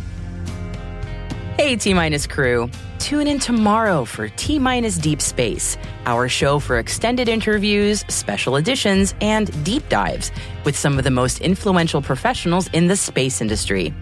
Hey, 1.59 1.75
T 1.75 1.93
Minus 1.93 2.25
crew. 2.25 2.71
Tune 3.01 3.27
in 3.27 3.41
tomorrow 3.41 4.05
for 4.05 4.29
T 4.29 4.61
Minus 4.61 4.97
Deep 4.97 5.21
Space, 5.21 5.77
our 6.07 6.29
show 6.29 6.61
for 6.61 6.79
extended 6.79 7.29
interviews, 7.29 8.05
special 8.07 8.55
editions, 8.55 9.13
and 9.21 9.65
deep 9.65 9.89
dives 9.89 10.31
with 10.65 10.79
some 10.79 10.99
of 10.99 11.03
the 11.03 11.11
most 11.11 11.41
influential 11.41 12.01
professionals 12.01 12.69
in 12.69 12.87
the 12.87 12.95
space 12.95 13.41
industry. 13.41 13.93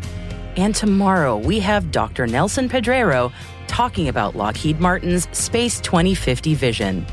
And 0.58 0.74
tomorrow 0.74 1.38
we 1.38 1.58
have 1.60 1.90
Dr. 1.90 2.26
Nelson 2.26 2.68
Pedreiro 2.68 3.32
talking 3.68 4.08
about 4.08 4.36
Lockheed 4.36 4.78
Martin's 4.78 5.26
Space 5.34 5.80
2050 5.80 6.54
vision. 6.54 7.06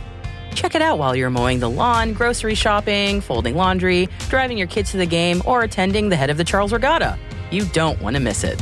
Check 0.56 0.76
it 0.76 0.82
out 0.82 0.98
while 0.98 1.16
you're 1.16 1.30
mowing 1.30 1.62
the 1.62 1.70
lawn, 1.70 2.12
grocery 2.12 2.56
shopping, 2.56 3.22
folding 3.22 3.56
laundry, 3.56 4.10
driving 4.28 4.58
your 4.58 4.68
kids 4.68 4.92
to 4.92 4.98
the 4.98 5.06
game, 5.06 5.42
or 5.46 5.64
attending 5.64 6.10
the 6.10 6.18
head 6.18 6.30
of 6.30 6.36
the 6.36 6.44
Charles 6.44 6.74
Regatta. 6.74 7.18
You 7.50 7.64
don't 7.68 8.02
want 8.02 8.18
to 8.18 8.20
miss 8.20 8.44
it. 8.44 8.62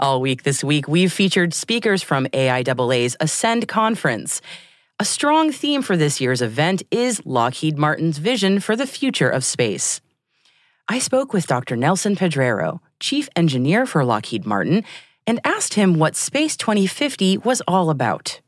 All 0.00 0.20
week 0.20 0.44
this 0.44 0.62
week, 0.62 0.86
we've 0.86 1.12
featured 1.12 1.52
speakers 1.52 2.04
from 2.04 2.26
AIAA's 2.26 3.16
Ascend 3.18 3.66
Conference. 3.66 4.40
A 5.00 5.04
strong 5.04 5.50
theme 5.50 5.82
for 5.82 5.96
this 5.96 6.20
year's 6.20 6.40
event 6.40 6.84
is 6.92 7.20
Lockheed 7.26 7.76
Martin's 7.76 8.18
vision 8.18 8.60
for 8.60 8.76
the 8.76 8.86
future 8.86 9.28
of 9.28 9.44
space. 9.44 10.00
I 10.86 11.00
spoke 11.00 11.32
with 11.32 11.48
Dr. 11.48 11.74
Nelson 11.74 12.14
Pedreiro, 12.14 12.78
Chief 13.00 13.28
Engineer 13.34 13.86
for 13.86 14.04
Lockheed 14.04 14.46
Martin, 14.46 14.84
and 15.26 15.40
asked 15.42 15.74
him 15.74 15.98
what 15.98 16.14
Space 16.14 16.56
2050 16.56 17.38
was 17.38 17.60
all 17.66 17.90
about. 17.90 18.40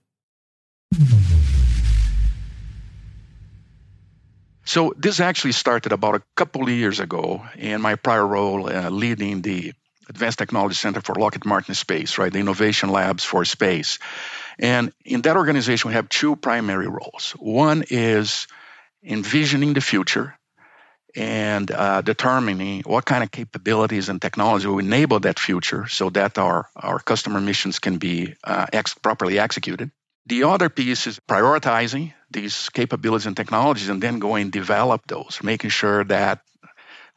So, 4.64 4.94
this 4.96 5.18
actually 5.18 5.50
started 5.52 5.90
about 5.90 6.14
a 6.14 6.22
couple 6.36 6.62
of 6.62 6.68
years 6.68 7.00
ago 7.00 7.42
in 7.58 7.80
my 7.80 7.96
prior 7.96 8.24
role 8.24 8.72
uh, 8.72 8.88
leading 8.88 9.42
the 9.42 9.72
Advanced 10.10 10.38
Technology 10.38 10.74
Center 10.74 11.00
for 11.00 11.14
Lockheed 11.14 11.46
Martin 11.46 11.74
Space, 11.74 12.18
right? 12.18 12.32
The 12.32 12.40
Innovation 12.40 12.90
Labs 12.90 13.24
for 13.24 13.44
Space. 13.44 13.98
And 14.58 14.92
in 15.04 15.22
that 15.22 15.36
organization, 15.36 15.88
we 15.88 15.94
have 15.94 16.08
two 16.08 16.36
primary 16.36 16.88
roles. 16.88 17.34
One 17.38 17.84
is 17.88 18.48
envisioning 19.02 19.72
the 19.72 19.80
future 19.80 20.36
and 21.16 21.70
uh, 21.70 22.02
determining 22.02 22.82
what 22.82 23.04
kind 23.04 23.22
of 23.22 23.30
capabilities 23.30 24.08
and 24.08 24.20
technology 24.20 24.66
will 24.66 24.80
enable 24.80 25.20
that 25.20 25.38
future 25.38 25.86
so 25.86 26.10
that 26.10 26.38
our, 26.38 26.68
our 26.76 26.98
customer 26.98 27.40
missions 27.40 27.78
can 27.78 27.98
be 27.98 28.34
uh, 28.44 28.66
ex- 28.72 28.94
properly 28.94 29.38
executed. 29.38 29.90
The 30.26 30.44
other 30.44 30.68
piece 30.68 31.06
is 31.06 31.18
prioritizing 31.18 32.12
these 32.30 32.68
capabilities 32.68 33.26
and 33.26 33.36
technologies 33.36 33.88
and 33.88 34.02
then 34.02 34.18
going 34.18 34.50
develop 34.50 35.06
those, 35.06 35.40
making 35.42 35.70
sure 35.70 36.04
that 36.04 36.42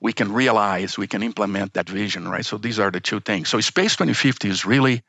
we 0.03 0.11
can 0.11 0.33
realize, 0.33 0.97
we 0.97 1.07
can 1.07 1.23
implement 1.23 1.73
that 1.73 1.89
vision, 1.89 2.27
right? 2.27 2.45
So 2.45 2.57
these 2.57 2.77
are 2.77 2.91
the 2.91 2.99
two 2.99 3.21
things. 3.21 3.47
So 3.47 3.61
Space 3.61 3.95
2050 3.95 4.49
is 4.49 4.65
really 4.65 5.01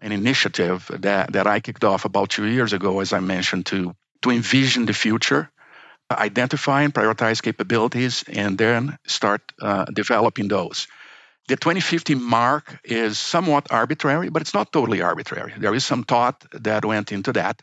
an 0.00 0.10
initiative 0.10 0.90
that, 1.00 1.34
that 1.34 1.46
I 1.46 1.60
kicked 1.60 1.84
off 1.84 2.06
about 2.06 2.30
two 2.30 2.46
years 2.46 2.72
ago, 2.72 3.00
as 3.00 3.12
I 3.12 3.20
mentioned, 3.20 3.66
to, 3.66 3.94
to 4.22 4.30
envision 4.30 4.86
the 4.86 4.94
future, 4.94 5.50
identify 6.10 6.80
and 6.82 6.94
prioritize 6.94 7.42
capabilities, 7.42 8.24
and 8.26 8.56
then 8.56 8.96
start 9.06 9.42
uh, 9.60 9.84
developing 9.84 10.48
those. 10.48 10.88
The 11.48 11.56
2050 11.56 12.14
mark 12.14 12.80
is 12.84 13.18
somewhat 13.18 13.66
arbitrary, 13.70 14.30
but 14.30 14.40
it's 14.40 14.54
not 14.54 14.72
totally 14.72 15.02
arbitrary. 15.02 15.52
There 15.58 15.74
is 15.74 15.84
some 15.84 16.04
thought 16.04 16.42
that 16.52 16.86
went 16.86 17.12
into 17.12 17.34
that. 17.34 17.60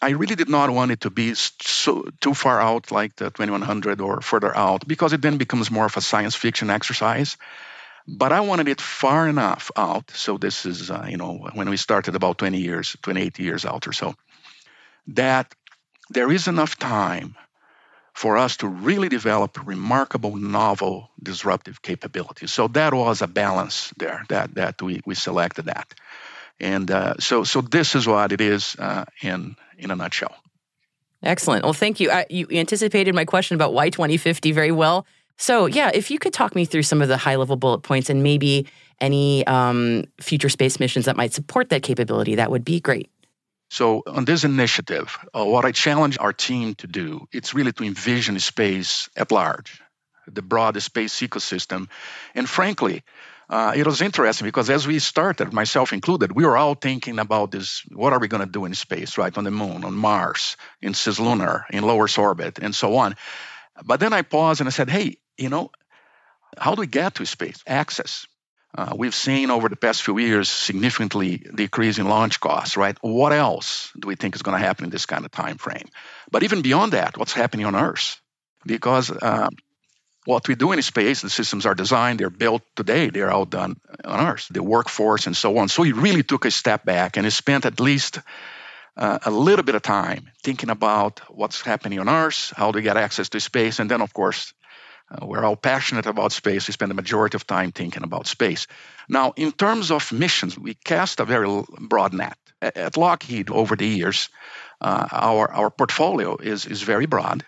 I 0.00 0.10
really 0.10 0.36
did 0.36 0.48
not 0.48 0.70
want 0.70 0.92
it 0.92 1.00
to 1.00 1.10
be 1.10 1.34
so 1.34 2.08
too 2.20 2.34
far 2.34 2.60
out 2.60 2.92
like 2.92 3.16
the 3.16 3.30
2100 3.30 4.00
or 4.00 4.20
further 4.20 4.56
out 4.56 4.86
because 4.86 5.12
it 5.12 5.22
then 5.22 5.38
becomes 5.38 5.70
more 5.70 5.86
of 5.86 5.96
a 5.96 6.00
science 6.00 6.36
fiction 6.36 6.70
exercise. 6.70 7.36
But 8.06 8.32
I 8.32 8.40
wanted 8.40 8.68
it 8.68 8.80
far 8.80 9.28
enough 9.28 9.70
out. 9.76 10.10
So 10.12 10.38
this 10.38 10.64
is, 10.64 10.90
uh, 10.90 11.06
you 11.08 11.16
know, 11.16 11.48
when 11.52 11.68
we 11.68 11.76
started 11.76 12.14
about 12.14 12.38
20 12.38 12.58
years, 12.58 12.96
28 13.02 13.38
years 13.38 13.66
out 13.66 13.86
or 13.86 13.92
so, 13.92 14.14
that 15.08 15.54
there 16.10 16.30
is 16.30 16.48
enough 16.48 16.78
time 16.78 17.36
for 18.14 18.36
us 18.36 18.56
to 18.58 18.66
really 18.66 19.08
develop 19.08 19.66
remarkable, 19.66 20.36
novel, 20.36 21.10
disruptive 21.22 21.82
capabilities. 21.82 22.50
So 22.52 22.66
that 22.68 22.94
was 22.94 23.22
a 23.22 23.28
balance 23.28 23.92
there 23.96 24.24
that 24.28 24.54
that 24.54 24.82
we 24.82 25.00
we 25.06 25.14
selected 25.14 25.66
that, 25.66 25.94
and 26.60 26.90
uh, 26.90 27.14
so 27.18 27.44
so 27.44 27.60
this 27.60 27.94
is 27.94 28.06
what 28.06 28.32
it 28.32 28.40
is 28.40 28.76
uh, 28.78 29.04
in 29.22 29.56
in 29.78 29.90
a 29.90 29.96
nutshell. 29.96 30.34
Excellent. 31.22 31.64
Well, 31.64 31.72
thank 31.72 31.98
you. 32.00 32.10
I, 32.10 32.26
you 32.30 32.46
anticipated 32.52 33.14
my 33.14 33.24
question 33.24 33.56
about 33.56 33.74
why 33.74 33.90
2050 33.90 34.52
very 34.52 34.70
well. 34.70 35.04
So, 35.36 35.66
yeah, 35.66 35.90
if 35.94 36.10
you 36.10 36.18
could 36.18 36.32
talk 36.32 36.54
me 36.54 36.64
through 36.64 36.82
some 36.82 37.02
of 37.02 37.08
the 37.08 37.16
high 37.16 37.36
level 37.36 37.56
bullet 37.56 37.80
points 37.80 38.10
and 38.10 38.22
maybe 38.22 38.66
any 39.00 39.46
um, 39.46 40.04
future 40.20 40.48
space 40.48 40.80
missions 40.80 41.06
that 41.06 41.16
might 41.16 41.32
support 41.32 41.70
that 41.70 41.82
capability, 41.82 42.36
that 42.36 42.50
would 42.50 42.64
be 42.64 42.80
great. 42.80 43.08
So, 43.70 44.02
on 44.06 44.24
this 44.24 44.44
initiative, 44.44 45.16
uh, 45.36 45.44
what 45.44 45.64
I 45.64 45.72
challenge 45.72 46.18
our 46.18 46.32
team 46.32 46.74
to 46.76 46.86
do, 46.86 47.28
it's 47.32 47.54
really 47.54 47.72
to 47.72 47.84
envision 47.84 48.38
space 48.40 49.08
at 49.16 49.30
large, 49.30 49.80
the 50.26 50.42
broader 50.42 50.80
space 50.80 51.20
ecosystem. 51.20 51.88
And 52.34 52.48
frankly, 52.48 53.02
uh, 53.48 53.72
it 53.74 53.86
was 53.86 54.02
interesting 54.02 54.46
because 54.46 54.68
as 54.68 54.86
we 54.86 54.98
started, 54.98 55.52
myself 55.52 55.92
included, 55.92 56.32
we 56.32 56.44
were 56.44 56.56
all 56.56 56.74
thinking 56.74 57.18
about 57.18 57.50
this 57.50 57.82
what 57.90 58.12
are 58.12 58.18
we 58.18 58.28
going 58.28 58.44
to 58.44 58.50
do 58.50 58.66
in 58.66 58.74
space, 58.74 59.16
right? 59.16 59.36
On 59.36 59.44
the 59.44 59.50
moon, 59.50 59.84
on 59.84 59.94
Mars, 59.94 60.56
in 60.82 60.92
cislunar, 60.92 61.64
in 61.70 61.82
low 61.82 61.98
Earth 62.00 62.18
orbit, 62.18 62.58
and 62.58 62.74
so 62.74 62.96
on. 62.96 63.14
But 63.84 64.00
then 64.00 64.12
I 64.12 64.22
paused 64.22 64.60
and 64.60 64.68
I 64.68 64.70
said, 64.70 64.90
hey, 64.90 65.16
you 65.38 65.48
know, 65.48 65.70
how 66.58 66.74
do 66.74 66.80
we 66.80 66.86
get 66.86 67.14
to 67.16 67.26
space? 67.26 67.62
Access. 67.66 68.26
Uh, 68.76 68.94
we've 68.96 69.14
seen 69.14 69.50
over 69.50 69.70
the 69.70 69.76
past 69.76 70.02
few 70.02 70.18
years 70.18 70.48
significantly 70.50 71.38
decrease 71.38 71.98
in 71.98 72.06
launch 72.06 72.40
costs, 72.40 72.76
right? 72.76 72.98
What 73.00 73.32
else 73.32 73.90
do 73.98 74.08
we 74.08 74.14
think 74.14 74.34
is 74.34 74.42
going 74.42 74.60
to 74.60 74.64
happen 74.64 74.84
in 74.84 74.90
this 74.90 75.06
kind 75.06 75.24
of 75.24 75.30
time 75.30 75.56
frame? 75.56 75.88
But 76.30 76.42
even 76.42 76.60
beyond 76.60 76.92
that, 76.92 77.16
what's 77.16 77.32
happening 77.32 77.64
on 77.64 77.74
Earth? 77.74 78.20
Because 78.66 79.10
uh, 79.10 79.48
what 80.28 80.46
we 80.46 80.54
do 80.54 80.72
in 80.72 80.82
space, 80.82 81.22
the 81.22 81.30
systems 81.30 81.64
are 81.64 81.74
designed, 81.74 82.20
they're 82.20 82.28
built 82.28 82.62
today, 82.76 83.08
they're 83.08 83.30
all 83.30 83.46
done 83.46 83.80
on 84.04 84.20
Earth, 84.20 84.46
the 84.50 84.62
workforce 84.62 85.26
and 85.26 85.34
so 85.34 85.56
on. 85.56 85.68
So 85.68 85.82
he 85.82 85.92
really 85.92 86.22
took 86.22 86.44
a 86.44 86.50
step 86.50 86.84
back 86.84 87.16
and 87.16 87.24
he 87.24 87.30
spent 87.30 87.64
at 87.64 87.80
least 87.80 88.18
uh, 88.98 89.18
a 89.24 89.30
little 89.30 89.64
bit 89.64 89.74
of 89.74 89.80
time 89.80 90.28
thinking 90.42 90.68
about 90.68 91.20
what's 91.30 91.62
happening 91.62 91.98
on 91.98 92.10
Earth, 92.10 92.52
how 92.54 92.72
to 92.72 92.82
get 92.82 92.98
access 92.98 93.30
to 93.30 93.40
space, 93.40 93.78
and 93.78 93.90
then, 93.90 94.02
of 94.02 94.12
course, 94.12 94.52
uh, 95.10 95.24
we're 95.24 95.42
all 95.42 95.56
passionate 95.56 96.04
about 96.04 96.32
space. 96.32 96.68
We 96.68 96.72
spend 96.72 96.90
the 96.90 97.02
majority 97.02 97.36
of 97.36 97.46
time 97.46 97.72
thinking 97.72 98.04
about 98.04 98.26
space. 98.26 98.66
Now, 99.08 99.32
in 99.34 99.52
terms 99.52 99.90
of 99.90 100.12
missions, 100.12 100.58
we 100.58 100.74
cast 100.74 101.20
a 101.20 101.24
very 101.24 101.62
broad 101.80 102.12
net. 102.12 102.36
At 102.60 102.98
Lockheed, 102.98 103.48
over 103.48 103.76
the 103.76 103.86
years, 103.86 104.28
uh, 104.82 105.08
our, 105.10 105.50
our 105.50 105.70
portfolio 105.70 106.36
is, 106.36 106.66
is 106.66 106.82
very 106.82 107.06
broad, 107.06 107.46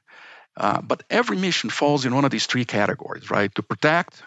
uh, 0.57 0.80
but 0.80 1.02
every 1.11 1.37
mission 1.37 1.71
falls 1.71 2.04
in 2.04 2.14
one 2.14 2.25
of 2.25 2.30
these 2.30 2.47
three 2.47 2.64
categories, 2.64 3.30
right? 3.30 3.54
To 3.54 3.62
protect, 3.62 4.23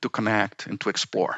to 0.00 0.08
connect, 0.08 0.66
and 0.66 0.80
to 0.80 0.88
explore. 0.88 1.36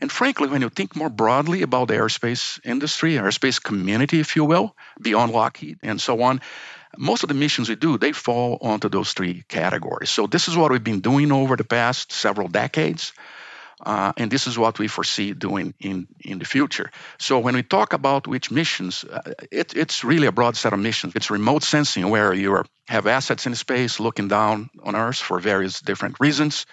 And 0.00 0.12
frankly, 0.12 0.48
when 0.48 0.60
you 0.60 0.68
think 0.68 0.94
more 0.94 1.08
broadly 1.08 1.62
about 1.62 1.88
the 1.88 1.94
aerospace 1.94 2.60
industry, 2.64 3.14
aerospace 3.14 3.62
community, 3.62 4.20
if 4.20 4.36
you 4.36 4.44
will, 4.44 4.76
beyond 5.00 5.32
Lockheed 5.32 5.78
and 5.82 6.00
so 6.00 6.22
on, 6.22 6.42
most 6.98 7.22
of 7.22 7.28
the 7.28 7.34
missions 7.34 7.68
we 7.68 7.76
do, 7.76 7.98
they 7.98 8.12
fall 8.12 8.58
onto 8.60 8.88
those 8.88 9.12
three 9.12 9.44
categories. 9.48 10.10
So 10.10 10.26
this 10.26 10.48
is 10.48 10.56
what 10.56 10.70
we've 10.70 10.84
been 10.84 11.00
doing 11.00 11.32
over 11.32 11.56
the 11.56 11.64
past 11.64 12.12
several 12.12 12.48
decades. 12.48 13.12
Uh, 13.84 14.12
and 14.16 14.30
this 14.30 14.46
is 14.46 14.56
what 14.58 14.78
we 14.78 14.88
foresee 14.88 15.34
doing 15.34 15.74
in, 15.80 16.08
in 16.24 16.38
the 16.38 16.44
future. 16.46 16.90
So 17.18 17.38
when 17.40 17.54
we 17.54 17.62
talk 17.62 17.92
about 17.92 18.26
which 18.26 18.50
missions, 18.50 19.04
uh, 19.04 19.34
it, 19.52 19.76
it's 19.76 20.02
really 20.02 20.26
a 20.26 20.32
broad 20.32 20.56
set 20.56 20.72
of 20.72 20.78
missions. 20.78 21.12
It's 21.14 21.30
remote 21.30 21.62
sensing 21.62 22.08
where 22.08 22.32
you 22.32 22.54
are, 22.54 22.64
have 22.88 23.06
assets 23.06 23.46
in 23.46 23.54
space 23.54 24.00
looking 24.00 24.28
down 24.28 24.70
on 24.82 24.96
Earth 24.96 25.18
for 25.18 25.38
various 25.38 25.80
different 25.80 26.20
reasons. 26.20 26.64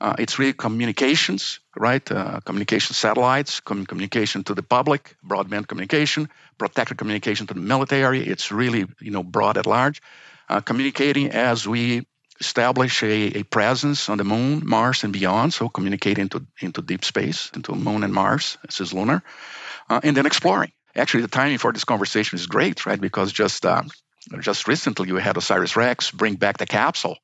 Uh, 0.00 0.14
it's 0.18 0.38
really 0.38 0.52
communications, 0.52 1.60
right? 1.76 2.10
Uh, 2.10 2.40
communication 2.40 2.94
satellites, 2.94 3.60
com- 3.60 3.86
communication 3.86 4.44
to 4.44 4.54
the 4.54 4.62
public, 4.62 5.16
broadband 5.26 5.66
communication, 5.66 6.28
protected 6.58 6.98
communication 6.98 7.46
to 7.46 7.54
the 7.54 7.60
military. 7.60 8.26
It's 8.26 8.50
really, 8.50 8.86
you 9.00 9.10
know, 9.10 9.22
broad 9.22 9.56
at 9.56 9.66
large. 9.66 10.02
Uh, 10.48 10.60
communicating 10.60 11.30
as 11.30 11.66
we 11.66 12.06
establish 12.40 13.02
a, 13.02 13.38
a, 13.38 13.42
presence 13.42 14.08
on 14.08 14.18
the 14.18 14.24
moon, 14.24 14.62
Mars, 14.64 15.04
and 15.04 15.12
beyond. 15.12 15.54
So 15.54 15.68
communicating 15.68 16.22
into, 16.22 16.46
into 16.60 16.82
deep 16.82 17.04
space, 17.04 17.50
into 17.54 17.74
moon 17.74 18.04
and 18.04 18.12
Mars, 18.12 18.58
cislunar, 18.68 19.22
uh, 19.88 20.00
and 20.02 20.16
then 20.16 20.26
exploring. 20.26 20.72
Actually, 20.94 21.22
the 21.22 21.28
timing 21.28 21.58
for 21.58 21.72
this 21.72 21.84
conversation 21.84 22.38
is 22.38 22.46
great, 22.46 22.86
right? 22.86 23.00
Because 23.00 23.32
just 23.32 23.66
uh, 23.66 23.82
just 24.40 24.66
recently 24.66 25.12
we 25.12 25.20
had 25.20 25.36
OSIRIS 25.36 25.76
REx 25.76 26.10
bring 26.10 26.34
back 26.34 26.58
the 26.58 26.66
capsule 26.66 27.18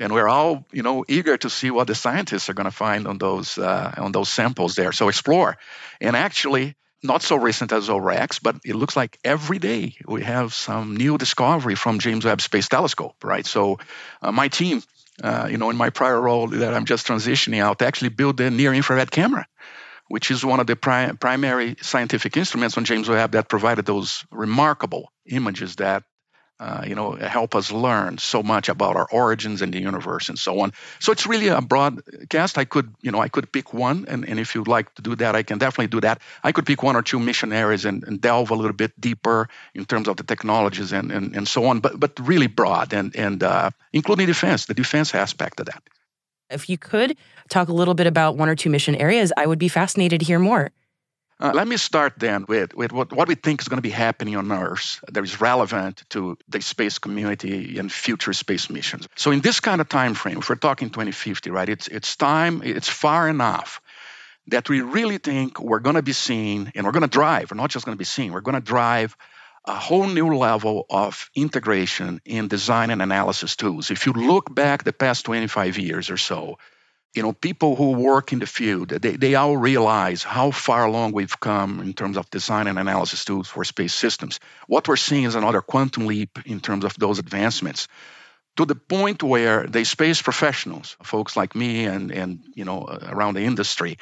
and 0.00 0.12
we're 0.12 0.26
all 0.26 0.64
you 0.72 0.82
know 0.82 1.04
eager 1.06 1.36
to 1.36 1.50
see 1.50 1.70
what 1.70 1.86
the 1.86 1.94
scientists 1.94 2.48
are 2.48 2.54
going 2.54 2.64
to 2.64 2.76
find 2.76 3.06
on 3.06 3.18
those 3.18 3.58
uh, 3.58 3.92
on 3.98 4.10
those 4.12 4.30
samples 4.30 4.74
there. 4.74 4.92
So 4.92 5.08
explore, 5.08 5.58
and 6.00 6.16
actually 6.16 6.74
not 7.02 7.22
so 7.22 7.36
recent 7.36 7.72
as 7.72 7.88
OREX, 7.88 8.40
but 8.42 8.56
it 8.64 8.74
looks 8.74 8.96
like 8.96 9.18
every 9.24 9.58
day 9.58 9.96
we 10.06 10.22
have 10.22 10.52
some 10.52 10.96
new 10.96 11.18
discovery 11.18 11.74
from 11.74 11.98
James 11.98 12.24
Webb 12.24 12.40
Space 12.40 12.68
Telescope, 12.68 13.16
right? 13.24 13.46
So 13.46 13.78
uh, 14.22 14.32
my 14.32 14.48
team, 14.48 14.82
uh, 15.22 15.48
you 15.50 15.56
know, 15.56 15.70
in 15.70 15.76
my 15.76 15.90
prior 15.90 16.20
role 16.20 16.48
that 16.48 16.74
I'm 16.74 16.84
just 16.84 17.06
transitioning 17.06 17.60
out, 17.60 17.82
actually 17.82 18.10
built 18.10 18.36
the 18.36 18.50
near 18.50 18.74
infrared 18.74 19.10
camera 19.10 19.46
which 20.10 20.32
is 20.32 20.44
one 20.44 20.58
of 20.58 20.66
the 20.66 20.74
pri- 20.74 21.12
primary 21.12 21.76
scientific 21.82 22.36
instruments 22.36 22.76
on 22.76 22.84
James 22.84 23.08
Webb 23.08 23.30
that 23.30 23.48
provided 23.48 23.86
those 23.86 24.24
remarkable 24.32 25.12
images 25.24 25.76
that 25.76 26.02
uh, 26.60 26.84
you 26.86 26.94
know, 26.94 27.12
help 27.12 27.54
us 27.54 27.72
learn 27.72 28.18
so 28.18 28.42
much 28.42 28.68
about 28.68 28.94
our 28.94 29.08
origins 29.10 29.62
and 29.62 29.72
the 29.72 29.80
universe 29.80 30.28
and 30.28 30.38
so 30.38 30.60
on. 30.60 30.72
So 30.98 31.10
it's 31.10 31.26
really 31.26 31.48
a 31.48 31.62
broad 31.62 32.02
cast. 32.28 32.58
I 32.58 32.66
could, 32.66 32.94
you 33.00 33.10
know, 33.10 33.18
I 33.18 33.28
could 33.28 33.50
pick 33.50 33.72
one, 33.72 34.04
and, 34.08 34.28
and 34.28 34.38
if 34.38 34.54
you'd 34.54 34.68
like 34.68 34.94
to 34.96 35.02
do 35.02 35.16
that, 35.16 35.34
I 35.34 35.42
can 35.42 35.56
definitely 35.56 35.86
do 35.86 36.02
that. 36.02 36.20
I 36.44 36.52
could 36.52 36.66
pick 36.66 36.82
one 36.82 36.96
or 36.96 37.02
two 37.02 37.18
missionaries 37.18 37.86
and, 37.86 38.04
and 38.04 38.20
delve 38.20 38.50
a 38.50 38.54
little 38.54 38.74
bit 38.76 38.92
deeper 39.00 39.48
in 39.74 39.86
terms 39.86 40.06
of 40.06 40.16
the 40.16 40.22
technologies 40.22 40.92
and, 40.92 41.10
and, 41.10 41.34
and 41.34 41.48
so 41.48 41.64
on, 41.64 41.80
but 41.80 41.98
but 41.98 42.12
really 42.20 42.46
broad 42.46 42.92
and 42.92 43.16
and 43.16 43.42
uh, 43.42 43.70
including 43.92 44.26
defense, 44.26 44.66
the 44.66 44.74
defense 44.74 45.14
aspect 45.14 45.60
of 45.60 45.66
that. 45.66 45.82
If 46.50 46.68
you 46.68 46.76
could 46.76 47.16
talk 47.48 47.68
a 47.68 47.72
little 47.72 47.94
bit 47.94 48.06
about 48.06 48.36
one 48.36 48.48
or 48.48 48.56
two 48.56 48.70
mission 48.70 48.94
areas, 48.94 49.32
I 49.36 49.46
would 49.46 49.58
be 49.58 49.68
fascinated 49.68 50.20
to 50.20 50.26
hear 50.26 50.38
more. 50.38 50.72
Uh, 51.40 51.52
let 51.54 51.66
me 51.66 51.78
start 51.78 52.12
then 52.18 52.44
with, 52.46 52.74
with 52.74 52.92
what, 52.92 53.10
what 53.14 53.26
we 53.26 53.34
think 53.34 53.62
is 53.62 53.68
going 53.68 53.78
to 53.78 53.82
be 53.82 53.88
happening 53.88 54.36
on 54.36 54.52
Earth 54.52 55.02
that 55.10 55.24
is 55.24 55.40
relevant 55.40 56.02
to 56.10 56.36
the 56.50 56.60
space 56.60 56.98
community 56.98 57.78
and 57.78 57.90
future 57.90 58.34
space 58.34 58.68
missions. 58.68 59.08
So 59.16 59.30
in 59.30 59.40
this 59.40 59.58
kind 59.58 59.80
of 59.80 59.88
time 59.88 60.12
frame, 60.12 60.38
if 60.38 60.50
we're 60.50 60.56
talking 60.56 60.90
2050, 60.90 61.50
right, 61.50 61.68
it's, 61.68 61.88
it's 61.88 62.14
time, 62.16 62.60
it's 62.62 62.90
far 62.90 63.26
enough 63.26 63.80
that 64.48 64.68
we 64.68 64.82
really 64.82 65.16
think 65.16 65.58
we're 65.58 65.80
going 65.80 65.96
to 65.96 66.02
be 66.02 66.12
seeing, 66.12 66.72
and 66.74 66.84
we're 66.84 66.92
going 66.92 67.02
to 67.02 67.08
drive, 67.08 67.50
we're 67.50 67.56
not 67.56 67.70
just 67.70 67.86
going 67.86 67.96
to 67.96 67.98
be 67.98 68.04
seeing, 68.04 68.32
we're 68.32 68.42
going 68.42 68.54
to 68.54 68.60
drive 68.60 69.16
a 69.64 69.74
whole 69.74 70.06
new 70.06 70.36
level 70.36 70.84
of 70.90 71.30
integration 71.34 72.20
in 72.26 72.48
design 72.48 72.90
and 72.90 73.00
analysis 73.00 73.56
tools. 73.56 73.90
If 73.90 74.04
you 74.04 74.12
look 74.12 74.54
back 74.54 74.84
the 74.84 74.92
past 74.92 75.24
25 75.24 75.78
years 75.78 76.10
or 76.10 76.18
so, 76.18 76.58
you 77.14 77.22
know, 77.22 77.32
people 77.32 77.74
who 77.74 77.92
work 77.92 78.32
in 78.32 78.38
the 78.38 78.46
field, 78.46 78.90
they, 78.90 79.16
they 79.16 79.34
all 79.34 79.56
realize 79.56 80.22
how 80.22 80.52
far 80.52 80.84
along 80.84 81.12
we've 81.12 81.40
come 81.40 81.80
in 81.80 81.92
terms 81.92 82.16
of 82.16 82.30
design 82.30 82.68
and 82.68 82.78
analysis 82.78 83.24
tools 83.24 83.48
for 83.48 83.64
space 83.64 83.94
systems. 83.94 84.38
What 84.68 84.86
we're 84.86 84.96
seeing 84.96 85.24
is 85.24 85.34
another 85.34 85.60
quantum 85.60 86.06
leap 86.06 86.38
in 86.46 86.60
terms 86.60 86.84
of 86.84 86.94
those 86.98 87.18
advancements 87.18 87.88
to 88.56 88.64
the 88.64 88.76
point 88.76 89.22
where 89.22 89.66
the 89.66 89.84
space 89.84 90.22
professionals, 90.22 90.96
folks 91.02 91.36
like 91.36 91.54
me 91.54 91.84
and, 91.86 92.12
and 92.12 92.40
you 92.54 92.64
know, 92.64 92.82
uh, 92.82 93.08
around 93.08 93.34
the 93.34 93.42
industry, 93.42 93.98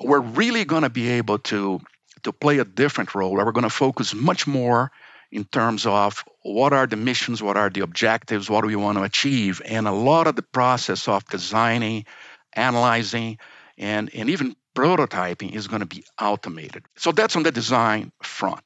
we're 0.00 0.20
really 0.20 0.64
going 0.64 0.82
to 0.82 0.90
be 0.90 1.10
able 1.10 1.38
to, 1.38 1.80
to 2.22 2.32
play 2.32 2.58
a 2.58 2.64
different 2.64 3.14
role 3.14 3.32
we're 3.32 3.52
going 3.52 3.62
to 3.62 3.70
focus 3.70 4.14
much 4.14 4.46
more 4.46 4.90
in 5.32 5.44
terms 5.44 5.86
of 5.86 6.24
what 6.42 6.74
are 6.74 6.86
the 6.86 6.96
missions, 6.96 7.42
what 7.42 7.56
are 7.56 7.70
the 7.70 7.80
objectives, 7.80 8.50
what 8.50 8.60
do 8.60 8.66
we 8.66 8.76
want 8.76 8.98
to 8.98 9.04
achieve. 9.04 9.62
And 9.64 9.88
a 9.88 9.92
lot 9.92 10.26
of 10.26 10.36
the 10.36 10.42
process 10.42 11.08
of 11.08 11.24
designing, 11.24 12.04
analyzing, 12.52 13.38
and, 13.78 14.14
and 14.14 14.28
even 14.28 14.54
prototyping 14.76 15.52
is 15.52 15.68
going 15.68 15.80
to 15.80 15.86
be 15.86 16.04
automated. 16.20 16.84
So 16.96 17.12
that's 17.12 17.34
on 17.34 17.44
the 17.44 17.50
design 17.50 18.12
front. 18.22 18.64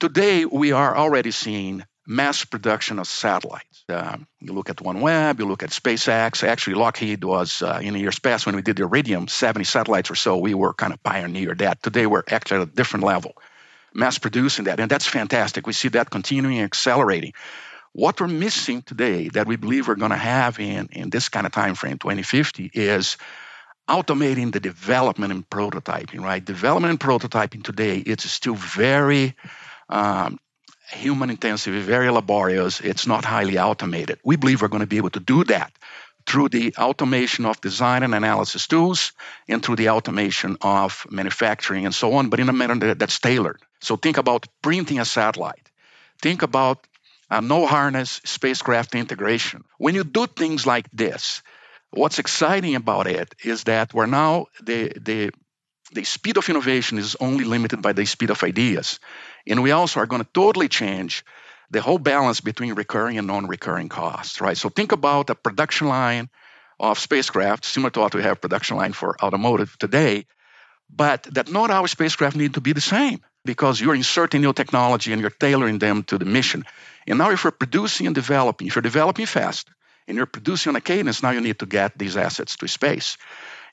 Today, 0.00 0.44
we 0.44 0.72
are 0.72 0.96
already 0.96 1.30
seeing 1.30 1.84
mass 2.04 2.44
production 2.44 2.98
of 2.98 3.06
satellites. 3.06 3.84
Uh, 3.88 4.16
you 4.40 4.52
look 4.52 4.70
at 4.70 4.76
OneWeb, 4.76 5.38
you 5.38 5.46
look 5.46 5.62
at 5.62 5.70
SpaceX. 5.70 6.46
Actually, 6.46 6.74
Lockheed 6.74 7.22
was 7.22 7.62
uh, 7.62 7.78
in 7.80 7.94
the 7.94 8.00
years 8.00 8.18
past 8.18 8.44
when 8.44 8.56
we 8.56 8.62
did 8.62 8.76
the 8.76 8.82
Iridium, 8.82 9.28
70 9.28 9.64
satellites 9.64 10.10
or 10.10 10.16
so. 10.16 10.36
We 10.36 10.54
were 10.54 10.74
kind 10.74 10.92
of 10.92 11.00
pioneered 11.02 11.58
that. 11.58 11.82
Today, 11.82 12.06
we're 12.06 12.24
actually 12.28 12.62
at 12.62 12.68
a 12.68 12.72
different 12.72 13.04
level 13.04 13.34
mass 13.94 14.18
producing 14.18 14.66
that. 14.66 14.80
And 14.80 14.90
that's 14.90 15.06
fantastic. 15.06 15.66
We 15.66 15.72
see 15.72 15.88
that 15.88 16.10
continuing 16.10 16.58
and 16.58 16.64
accelerating. 16.64 17.32
What 17.92 18.20
we're 18.20 18.26
missing 18.26 18.82
today 18.82 19.28
that 19.30 19.46
we 19.46 19.56
believe 19.56 19.86
we're 19.86 19.94
going 19.94 20.10
to 20.10 20.16
have 20.16 20.58
in, 20.58 20.88
in 20.92 21.10
this 21.10 21.28
kind 21.28 21.46
of 21.46 21.52
time 21.52 21.76
frame, 21.76 21.98
2050, 21.98 22.70
is 22.74 23.16
automating 23.88 24.52
the 24.52 24.60
development 24.60 25.32
and 25.32 25.48
prototyping, 25.48 26.20
right? 26.20 26.44
Development 26.44 26.90
and 26.90 27.00
prototyping 27.00 27.62
today, 27.62 27.98
it's 27.98 28.28
still 28.30 28.54
very 28.54 29.36
um, 29.88 30.40
human 30.90 31.30
intensive, 31.30 31.74
very 31.84 32.10
laborious. 32.10 32.80
It's 32.80 33.06
not 33.06 33.24
highly 33.24 33.58
automated. 33.58 34.18
We 34.24 34.36
believe 34.36 34.62
we're 34.62 34.68
going 34.68 34.80
to 34.80 34.86
be 34.86 34.96
able 34.96 35.10
to 35.10 35.20
do 35.20 35.44
that 35.44 35.72
through 36.26 36.48
the 36.48 36.74
automation 36.78 37.44
of 37.44 37.60
design 37.60 38.02
and 38.02 38.14
analysis 38.14 38.66
tools 38.66 39.12
and 39.48 39.62
through 39.62 39.76
the 39.76 39.90
automation 39.90 40.56
of 40.62 41.06
manufacturing 41.10 41.84
and 41.84 41.94
so 41.94 42.14
on, 42.14 42.30
but 42.30 42.40
in 42.40 42.48
a 42.48 42.52
manner 42.52 42.94
that's 42.94 43.20
tailored. 43.20 43.60
So 43.84 43.96
think 43.96 44.16
about 44.16 44.46
printing 44.62 44.98
a 44.98 45.04
satellite. 45.04 45.70
Think 46.22 46.42
about 46.42 46.86
a 47.30 47.42
no 47.42 47.66
harness 47.66 48.20
spacecraft 48.24 48.94
integration. 48.94 49.64
When 49.78 49.94
you 49.94 50.04
do 50.04 50.26
things 50.26 50.66
like 50.66 50.88
this, 50.90 51.42
what's 51.90 52.18
exciting 52.18 52.76
about 52.76 53.06
it 53.06 53.34
is 53.44 53.64
that 53.64 53.92
we're 53.92 54.06
now 54.06 54.46
the 54.62 54.92
the 54.98 55.30
the 55.92 56.04
speed 56.04 56.38
of 56.38 56.48
innovation 56.48 56.98
is 56.98 57.14
only 57.20 57.44
limited 57.44 57.82
by 57.82 57.92
the 57.92 58.06
speed 58.06 58.30
of 58.30 58.42
ideas. 58.42 58.98
And 59.46 59.62
we 59.62 59.70
also 59.70 60.00
are 60.00 60.06
going 60.06 60.22
to 60.22 60.28
totally 60.32 60.68
change 60.68 61.24
the 61.70 61.82
whole 61.82 61.98
balance 61.98 62.40
between 62.40 62.74
recurring 62.74 63.18
and 63.18 63.26
non-recurring 63.26 63.90
costs, 63.90 64.40
right? 64.40 64.56
So 64.56 64.70
think 64.70 64.92
about 64.92 65.30
a 65.30 65.34
production 65.34 65.88
line 65.88 66.30
of 66.80 66.98
spacecraft, 66.98 67.64
similar 67.66 67.90
to 67.90 68.00
what 68.00 68.14
we 68.14 68.22
have 68.22 68.40
production 68.40 68.78
line 68.78 68.94
for 68.94 69.14
automotive 69.22 69.76
today, 69.78 70.24
but 70.88 71.22
that 71.34 71.52
not 71.52 71.70
all 71.70 71.86
spacecraft 71.86 72.34
need 72.34 72.54
to 72.54 72.60
be 72.60 72.72
the 72.72 72.80
same 72.80 73.20
because 73.44 73.80
you're 73.80 73.94
inserting 73.94 74.40
new 74.40 74.52
technology 74.52 75.12
and 75.12 75.20
you're 75.20 75.30
tailoring 75.30 75.78
them 75.78 76.02
to 76.04 76.18
the 76.18 76.24
mission. 76.24 76.64
And 77.06 77.18
now 77.18 77.30
if 77.30 77.44
you're 77.44 77.50
producing 77.50 78.06
and 78.06 78.14
developing, 78.14 78.66
if 78.66 78.74
you're 78.74 78.82
developing 78.82 79.26
fast 79.26 79.68
and 80.08 80.16
you're 80.16 80.26
producing 80.26 80.70
on 80.70 80.76
a 80.76 80.80
cadence, 80.80 81.22
now 81.22 81.30
you 81.30 81.40
need 81.40 81.58
to 81.58 81.66
get 81.66 81.98
these 81.98 82.16
assets 82.16 82.56
to 82.56 82.68
space. 82.68 83.16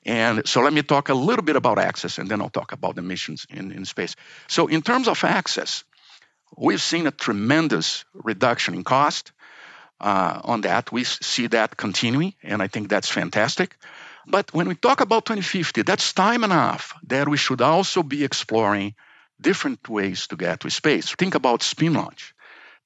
And 0.04 0.46
so 0.48 0.62
let 0.62 0.72
me 0.72 0.82
talk 0.82 1.08
a 1.08 1.14
little 1.14 1.44
bit 1.44 1.56
about 1.56 1.78
access 1.78 2.18
and 2.18 2.28
then 2.28 2.40
I'll 2.40 2.50
talk 2.50 2.72
about 2.72 2.96
the 2.96 3.02
missions 3.02 3.46
in, 3.48 3.72
in 3.72 3.84
space. 3.84 4.16
So, 4.48 4.66
in 4.66 4.82
terms 4.82 5.06
of 5.08 5.22
access, 5.22 5.84
we've 6.56 6.82
seen 6.82 7.06
a 7.06 7.12
tremendous 7.12 8.04
reduction 8.14 8.74
in 8.74 8.82
cost 8.82 9.32
uh, 10.00 10.40
on 10.42 10.62
that. 10.62 10.90
We 10.90 11.04
see 11.04 11.46
that 11.48 11.76
continuing, 11.76 12.34
and 12.42 12.60
I 12.60 12.66
think 12.66 12.88
that's 12.88 13.08
fantastic. 13.08 13.76
But 14.26 14.52
when 14.52 14.68
we 14.68 14.74
talk 14.74 15.00
about 15.00 15.24
2050, 15.26 15.82
that's 15.82 16.12
time 16.12 16.44
enough 16.44 16.94
that 17.06 17.28
we 17.28 17.36
should 17.36 17.60
also 17.60 18.02
be 18.02 18.24
exploring 18.24 18.94
different 19.42 19.88
ways 19.88 20.26
to 20.28 20.36
get 20.36 20.60
to 20.60 20.70
space. 20.70 21.14
Think 21.14 21.34
about 21.34 21.62
spin 21.62 21.94
launch 21.94 22.34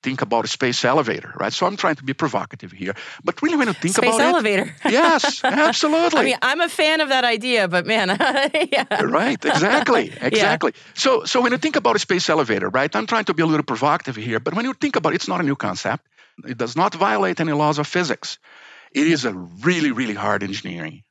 think 0.06 0.22
about 0.22 0.44
a 0.44 0.48
space 0.48 0.84
elevator, 0.84 1.32
right? 1.36 1.52
So 1.52 1.66
I'm 1.66 1.76
trying 1.76 1.96
to 1.96 2.04
be 2.04 2.14
provocative 2.14 2.70
here, 2.70 2.94
but 3.24 3.42
really 3.42 3.56
when 3.56 3.66
you 3.66 3.74
think 3.74 3.98
about 3.98 4.14
space 4.14 4.20
about 4.20 4.34
elevator. 4.34 4.74
it, 4.84 4.92
yes, 5.00 5.42
absolutely. 5.42 6.20
I 6.20 6.24
mean, 6.24 6.36
I'm 6.42 6.60
a 6.60 6.68
fan 6.68 7.00
of 7.00 7.08
that 7.08 7.24
idea, 7.24 7.66
but 7.66 7.86
man, 7.86 8.08
yeah. 8.72 9.02
right, 9.02 9.42
exactly, 9.44 10.12
exactly. 10.20 10.72
Yeah. 10.74 10.92
So, 10.94 11.24
so 11.24 11.40
when 11.42 11.52
you 11.52 11.58
think 11.58 11.76
about 11.76 11.96
a 11.96 11.98
space 11.98 12.28
elevator, 12.30 12.68
right? 12.68 12.94
I'm 12.94 13.06
trying 13.06 13.24
to 13.24 13.34
be 13.34 13.42
a 13.42 13.46
little 13.46 13.64
provocative 13.64 14.16
here, 14.16 14.38
but 14.38 14.54
when 14.54 14.64
you 14.64 14.74
think 14.74 14.94
about 14.96 15.12
it, 15.12 15.16
it's 15.16 15.28
not 15.28 15.40
a 15.40 15.44
new 15.44 15.56
concept. 15.56 16.06
It 16.46 16.56
does 16.56 16.76
not 16.76 16.94
violate 16.94 17.40
any 17.40 17.52
laws 17.52 17.78
of 17.78 17.86
physics. 17.86 18.38
It 18.92 19.06
is 19.08 19.24
a 19.24 19.32
really, 19.32 19.90
really 19.90 20.14
hard 20.14 20.42
engineering 20.42 21.02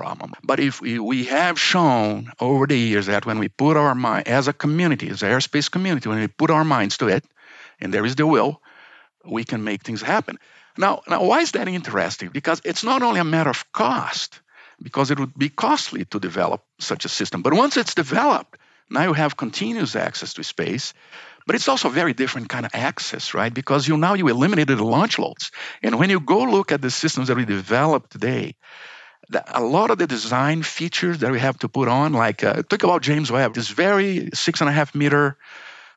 problem. 0.00 0.32
But 0.42 0.60
if 0.60 0.80
we, 0.80 0.98
we 0.98 1.24
have 1.24 1.60
shown 1.60 2.32
over 2.40 2.66
the 2.66 2.78
years 2.78 3.06
that 3.06 3.26
when 3.26 3.38
we 3.38 3.48
put 3.48 3.76
our 3.76 3.94
mind 3.94 4.28
as 4.28 4.48
a 4.48 4.52
community, 4.52 5.10
as 5.10 5.22
an 5.22 5.30
airspace 5.30 5.70
community, 5.70 6.08
when 6.08 6.20
we 6.20 6.28
put 6.28 6.50
our 6.50 6.64
minds 6.64 6.96
to 6.98 7.08
it, 7.08 7.24
and 7.80 7.92
there 7.92 8.06
is 8.06 8.14
the 8.14 8.26
will, 8.26 8.62
we 9.24 9.44
can 9.44 9.62
make 9.62 9.82
things 9.82 10.00
happen. 10.00 10.38
Now, 10.78 11.02
now, 11.06 11.22
why 11.24 11.40
is 11.40 11.52
that 11.52 11.68
interesting? 11.68 12.30
Because 12.32 12.62
it's 12.64 12.82
not 12.82 13.02
only 13.02 13.20
a 13.20 13.24
matter 13.24 13.50
of 13.50 13.70
cost, 13.72 14.40
because 14.80 15.10
it 15.10 15.18
would 15.18 15.36
be 15.36 15.50
costly 15.50 16.06
to 16.06 16.18
develop 16.18 16.62
such 16.78 17.04
a 17.04 17.08
system. 17.08 17.42
But 17.42 17.52
once 17.52 17.76
it's 17.76 17.94
developed, 17.94 18.56
now 18.88 19.02
you 19.02 19.12
have 19.12 19.36
continuous 19.36 19.94
access 19.96 20.32
to 20.34 20.42
space. 20.42 20.94
But 21.46 21.56
it's 21.56 21.68
also 21.68 21.88
a 21.88 21.92
very 21.92 22.14
different 22.14 22.48
kind 22.48 22.64
of 22.64 22.72
access, 22.74 23.34
right? 23.34 23.52
Because 23.52 23.88
you 23.88 23.96
now 23.96 24.14
you 24.14 24.28
eliminated 24.28 24.78
the 24.78 24.84
launch 24.84 25.18
loads. 25.18 25.50
And 25.82 25.98
when 25.98 26.10
you 26.10 26.20
go 26.20 26.40
look 26.44 26.72
at 26.72 26.80
the 26.80 26.90
systems 26.90 27.28
that 27.28 27.36
we 27.36 27.44
develop 27.44 28.08
today, 28.08 28.54
a 29.46 29.62
lot 29.62 29.90
of 29.90 29.98
the 29.98 30.06
design 30.06 30.62
features 30.62 31.18
that 31.18 31.30
we 31.30 31.38
have 31.38 31.58
to 31.60 31.68
put 31.68 31.88
on, 31.88 32.12
like 32.12 32.42
uh, 32.44 32.62
think 32.68 32.82
about 32.82 33.02
James 33.02 33.30
Webb, 33.30 33.54
this 33.54 33.68
very 33.68 34.30
six 34.34 34.60
and 34.60 34.68
a 34.68 34.72
half 34.72 34.94
meter 34.94 35.36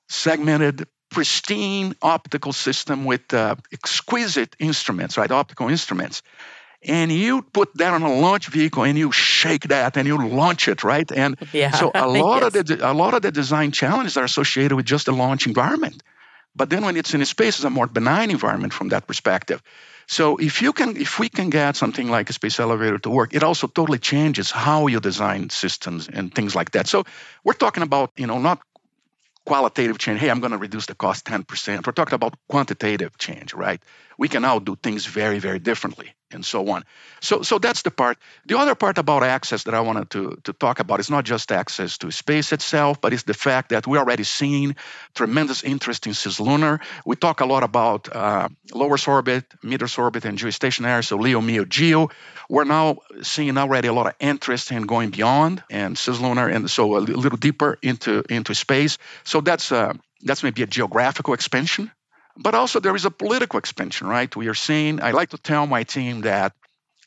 segmented 0.10 0.88
pristine 1.10 1.94
optical 2.02 2.54
system 2.54 3.06
with 3.06 3.34
uh, 3.34 3.56
exquisite 3.72 4.56
instruments, 4.60 5.18
right? 5.18 5.32
Optical 5.32 5.70
instruments. 5.70 6.22
And 6.86 7.12
you 7.12 7.44
put 7.44 7.70
that 7.78 7.94
on 7.94 8.02
a 8.02 8.14
launch 8.14 8.48
vehicle 8.48 8.84
and 8.84 8.98
you 8.98 9.12
shake 9.12 9.70
that 9.70 9.96
and 9.96 10.06
you 10.06 10.28
launch 10.28 10.68
it, 10.68 10.84
right? 10.84 11.10
And 11.10 11.38
yeah. 11.54 11.72
so 11.72 11.92
a 11.96 12.08
lot 12.08 12.42
yes. 12.42 12.56
of 12.56 12.66
the 12.66 12.92
a 12.92 12.94
lot 12.94 13.14
of 13.14 13.22
the 13.22 13.32
design 13.32 13.72
challenges 13.72 14.18
are 14.18 14.26
associated 14.26 14.76
with 14.76 14.86
just 14.86 15.06
the 15.06 15.14
launch 15.14 15.48
environment. 15.48 16.04
But 16.56 16.70
then 16.70 16.84
when 16.84 16.98
it's 16.98 17.14
in 17.14 17.24
space, 17.26 17.56
it's 17.56 17.64
a 17.64 17.70
more 17.70 17.88
benign 17.88 18.32
environment 18.32 18.74
from 18.74 18.90
that 18.90 19.08
perspective. 19.08 19.62
So 20.08 20.38
if 20.38 20.62
you 20.62 20.74
can, 20.74 20.98
if 20.98 21.20
we 21.20 21.30
can 21.30 21.50
get 21.50 21.76
something 21.76 22.10
like 22.10 22.30
a 22.30 22.34
space 22.34 22.60
elevator 22.60 23.00
to 23.00 23.10
work, 23.10 23.34
it 23.34 23.44
also 23.44 23.68
totally 23.68 24.00
changes 24.00 24.52
how 24.52 24.88
you 24.88 25.00
design 25.00 25.50
systems 25.50 26.08
and 26.08 26.34
things 26.34 26.56
like 26.56 26.72
that. 26.72 26.88
So 26.88 27.04
we're 27.44 27.54
talking 27.54 27.84
about, 27.84 28.12
you 28.18 28.28
know, 28.28 28.40
not 28.40 28.62
qualitative 29.46 29.98
change. 29.98 30.20
Hey, 30.20 30.30
I'm 30.30 30.40
going 30.40 30.52
to 30.52 30.58
reduce 30.58 30.86
the 30.86 30.96
cost 30.96 31.26
10%. 31.26 31.86
We're 31.86 31.94
talking 31.94 32.16
about 32.16 32.36
quantitative 32.48 33.18
change, 33.18 33.54
right? 33.54 33.82
We 34.18 34.30
can 34.30 34.42
now 34.42 34.60
do 34.60 34.76
things 34.76 35.06
very, 35.06 35.40
very 35.40 35.60
differently 35.60 36.14
and 36.34 36.46
so 36.46 36.68
on. 36.70 36.84
So, 37.22 37.42
so 37.42 37.60
that's 37.60 37.82
the 37.84 37.92
part. 37.92 38.18
The 38.46 38.58
other 38.58 38.76
part 38.76 38.98
about 38.98 39.24
access 39.24 39.64
that 39.64 39.74
I 39.74 39.82
wanted 39.82 40.10
to, 40.12 40.38
to 40.44 40.54
talk 40.54 40.80
about 40.80 41.00
is 41.00 41.10
not 41.10 41.26
just 41.26 41.52
access 41.52 41.98
to 42.00 42.12
space 42.12 42.52
itself, 42.52 43.00
but 43.02 43.14
it's 43.14 43.24
the 43.24 43.34
fact 43.34 43.70
that 43.70 43.88
we're 43.88 44.00
already 44.00 44.24
seeing 44.24 44.76
tremendous 45.16 45.64
interest 45.64 46.08
in 46.08 46.14
cislunar. 46.14 46.82
We 47.06 47.16
talk 47.16 47.42
a 47.42 47.46
lot 47.46 47.64
about 47.64 48.14
uh, 48.14 48.50
orbit, 48.74 49.46
mid 49.64 49.84
orbit, 49.98 50.26
and 50.26 50.38
geostationary, 50.38 51.04
so 51.06 51.18
LEO, 51.18 51.42
MEO, 51.42 51.66
GEO. 51.66 52.10
We're 52.50 52.66
now 52.66 52.98
seeing 53.22 53.58
already 53.58 53.88
a 53.88 53.94
lot 53.94 54.08
of 54.08 54.16
interest 54.20 54.72
in 54.72 54.84
going 54.84 55.12
beyond 55.12 55.64
and 55.70 55.96
cislunar, 55.96 56.54
and 56.54 56.70
so 56.70 56.98
a 56.98 57.00
little 57.00 57.38
deeper 57.38 57.78
into 57.82 58.24
into 58.30 58.54
space. 58.54 58.98
So 59.24 59.42
that's 59.42 59.72
uh, 59.72 59.94
that's 60.22 60.44
maybe 60.44 60.64
a 60.64 60.68
geographical 60.68 61.34
expansion 61.34 61.92
but 62.38 62.56
also, 62.56 62.80
there 62.80 62.96
is 62.96 63.06
a 63.06 63.12
political 63.12 63.60
expansion, 63.60 64.08
right? 64.08 64.34
We 64.36 64.48
are 64.48 64.56
seeing, 64.56 65.02
I 65.02 65.12
like 65.12 65.30
to 65.30 65.38
tell 65.38 65.68
my 65.68 65.84
team 65.84 66.22
that 66.22 66.54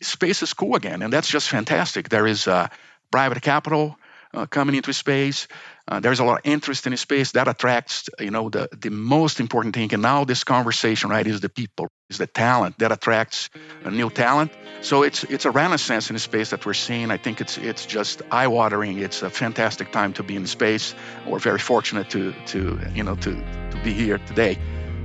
space 0.01 0.43
is 0.43 0.53
cool 0.53 0.77
again, 0.77 1.03
and 1.03 1.13
that's 1.13 1.29
just 1.29 1.49
fantastic. 1.49 2.09
There 2.09 2.27
is 2.27 2.47
uh, 2.47 2.69
private 3.11 3.43
capital 3.43 3.97
uh, 4.33 4.47
coming 4.47 4.77
into 4.77 4.93
space. 4.93 5.49
Uh, 5.89 6.01
there's 6.01 6.21
a 6.21 6.25
lot 6.25 6.39
of 6.39 6.51
interest 6.51 6.87
in 6.87 6.97
space 6.97 7.33
that 7.33 7.49
attracts, 7.49 8.09
you 8.19 8.31
know, 8.31 8.51
the, 8.51 8.69
the 8.73 8.91
most 8.91 9.41
important 9.41 9.75
thing. 9.75 9.93
And 9.93 10.03
now 10.03 10.25
this 10.25 10.45
conversation, 10.45 11.11
right, 11.11 11.27
is 11.27 11.41
the 11.41 11.49
people, 11.49 11.89
is 12.11 12.19
the 12.19 12.27
talent 12.27 12.79
that 12.79 12.93
attracts 12.93 13.51
new 13.89 14.11
talent. 14.11 14.53
So 14.81 15.05
it's 15.05 15.25
it's 15.25 15.45
a 15.45 15.51
renaissance 15.51 16.11
in 16.11 16.19
space 16.19 16.51
that 16.51 16.67
we're 16.67 16.75
seeing. 16.75 17.11
I 17.11 17.17
think 17.17 17.41
it's 17.41 17.57
it's 17.57 17.87
just 17.87 18.23
eye-watering. 18.31 18.99
It's 18.99 19.23
a 19.23 19.31
fantastic 19.31 19.93
time 19.93 20.13
to 20.15 20.23
be 20.23 20.37
in 20.37 20.47
space. 20.47 20.95
We're 21.27 21.39
very 21.39 21.61
fortunate 21.61 22.11
to 22.11 22.35
to 22.47 22.79
you 22.95 23.05
know 23.05 23.15
to 23.17 23.33
to 23.71 23.81
be 23.85 23.93
here 23.93 24.19
today. 24.19 24.59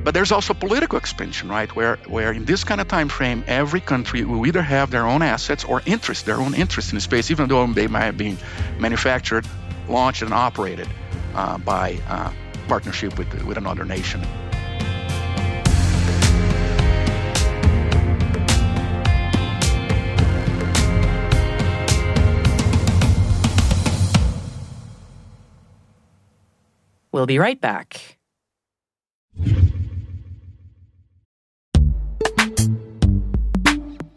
But 0.03 0.15
there's 0.15 0.31
also 0.31 0.55
political 0.55 0.97
expansion, 0.97 1.47
right? 1.47 1.73
Where, 1.75 1.97
where 2.07 2.31
in 2.31 2.45
this 2.45 2.63
kind 2.63 2.81
of 2.81 2.87
time 2.87 3.07
frame, 3.07 3.43
every 3.45 3.79
country 3.79 4.23
will 4.23 4.47
either 4.47 4.63
have 4.63 4.89
their 4.89 5.05
own 5.05 5.21
assets 5.21 5.63
or 5.63 5.83
interest, 5.85 6.25
their 6.25 6.37
own 6.37 6.55
interest 6.55 6.91
in 6.91 6.99
space, 6.99 7.29
even 7.29 7.47
though 7.47 7.67
they 7.67 7.87
might 7.87 8.05
have 8.05 8.17
been 8.17 8.37
manufactured, 8.79 9.45
launched, 9.87 10.23
and 10.23 10.33
operated 10.33 10.89
uh, 11.35 11.59
by 11.59 11.99
uh, 12.07 12.31
partnership 12.67 13.15
with, 13.17 13.31
with 13.43 13.57
another 13.57 13.85
nation. 13.85 14.25
We'll 27.11 27.27
be 27.27 27.37
right 27.37 27.59
back. 27.59 28.17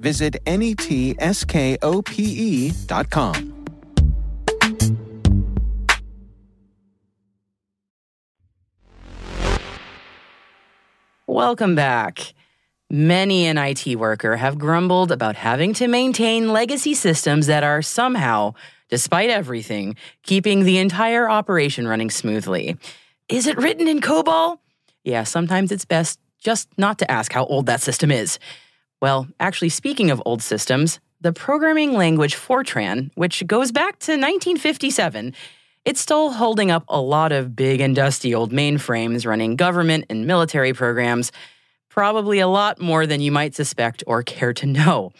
visit 0.00 0.36
netskope.com. 0.46 1.20
Welcome 11.26 11.74
back. 11.76 12.34
Many 12.90 13.46
an 13.46 13.56
IT 13.56 13.94
worker 13.94 14.34
have 14.34 14.58
grumbled 14.58 15.12
about 15.12 15.36
having 15.36 15.72
to 15.74 15.86
maintain 15.86 16.52
legacy 16.52 16.92
systems 16.92 17.46
that 17.46 17.62
are 17.62 17.82
somehow, 17.82 18.54
despite 18.88 19.30
everything, 19.30 19.94
keeping 20.24 20.64
the 20.64 20.78
entire 20.78 21.30
operation 21.30 21.86
running 21.86 22.10
smoothly. 22.10 22.76
Is 23.28 23.46
it 23.46 23.56
written 23.58 23.86
in 23.86 24.00
COBOL? 24.00 24.58
Yeah, 25.04 25.22
sometimes 25.22 25.70
it's 25.70 25.84
best 25.84 26.18
just 26.40 26.68
not 26.76 26.98
to 26.98 27.08
ask 27.08 27.32
how 27.32 27.44
old 27.44 27.66
that 27.66 27.80
system 27.80 28.10
is. 28.10 28.40
Well, 29.00 29.28
actually, 29.38 29.70
speaking 29.70 30.10
of 30.10 30.22
old 30.26 30.42
systems, 30.42 31.00
the 31.20 31.32
programming 31.32 31.94
language 31.94 32.34
Fortran, 32.34 33.10
which 33.14 33.46
goes 33.46 33.72
back 33.72 33.98
to 34.00 34.12
1957, 34.12 35.34
it's 35.84 36.00
still 36.00 36.32
holding 36.32 36.70
up 36.70 36.84
a 36.88 37.00
lot 37.00 37.32
of 37.32 37.56
big 37.56 37.80
and 37.80 37.96
dusty 37.96 38.34
old 38.34 38.52
mainframes 38.52 39.26
running 39.26 39.56
government 39.56 40.04
and 40.10 40.26
military 40.26 40.74
programs, 40.74 41.32
probably 41.88 42.38
a 42.38 42.46
lot 42.46 42.80
more 42.80 43.06
than 43.06 43.20
you 43.20 43.32
might 43.32 43.54
suspect 43.54 44.04
or 44.06 44.22
care 44.22 44.52
to 44.52 44.66
know. 44.66 45.12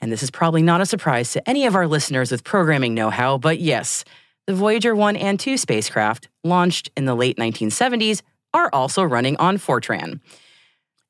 And 0.00 0.12
this 0.12 0.22
is 0.22 0.30
probably 0.30 0.62
not 0.62 0.80
a 0.80 0.86
surprise 0.86 1.32
to 1.32 1.48
any 1.48 1.66
of 1.66 1.74
our 1.74 1.88
listeners 1.88 2.30
with 2.30 2.44
programming 2.44 2.94
know 2.94 3.10
how, 3.10 3.36
but 3.36 3.58
yes, 3.58 4.04
the 4.46 4.54
Voyager 4.54 4.94
1 4.94 5.16
and 5.16 5.38
2 5.38 5.56
spacecraft, 5.56 6.28
launched 6.44 6.90
in 6.96 7.04
the 7.04 7.16
late 7.16 7.36
1970s, 7.36 8.22
are 8.54 8.70
also 8.72 9.02
running 9.02 9.36
on 9.38 9.58
Fortran. 9.58 10.20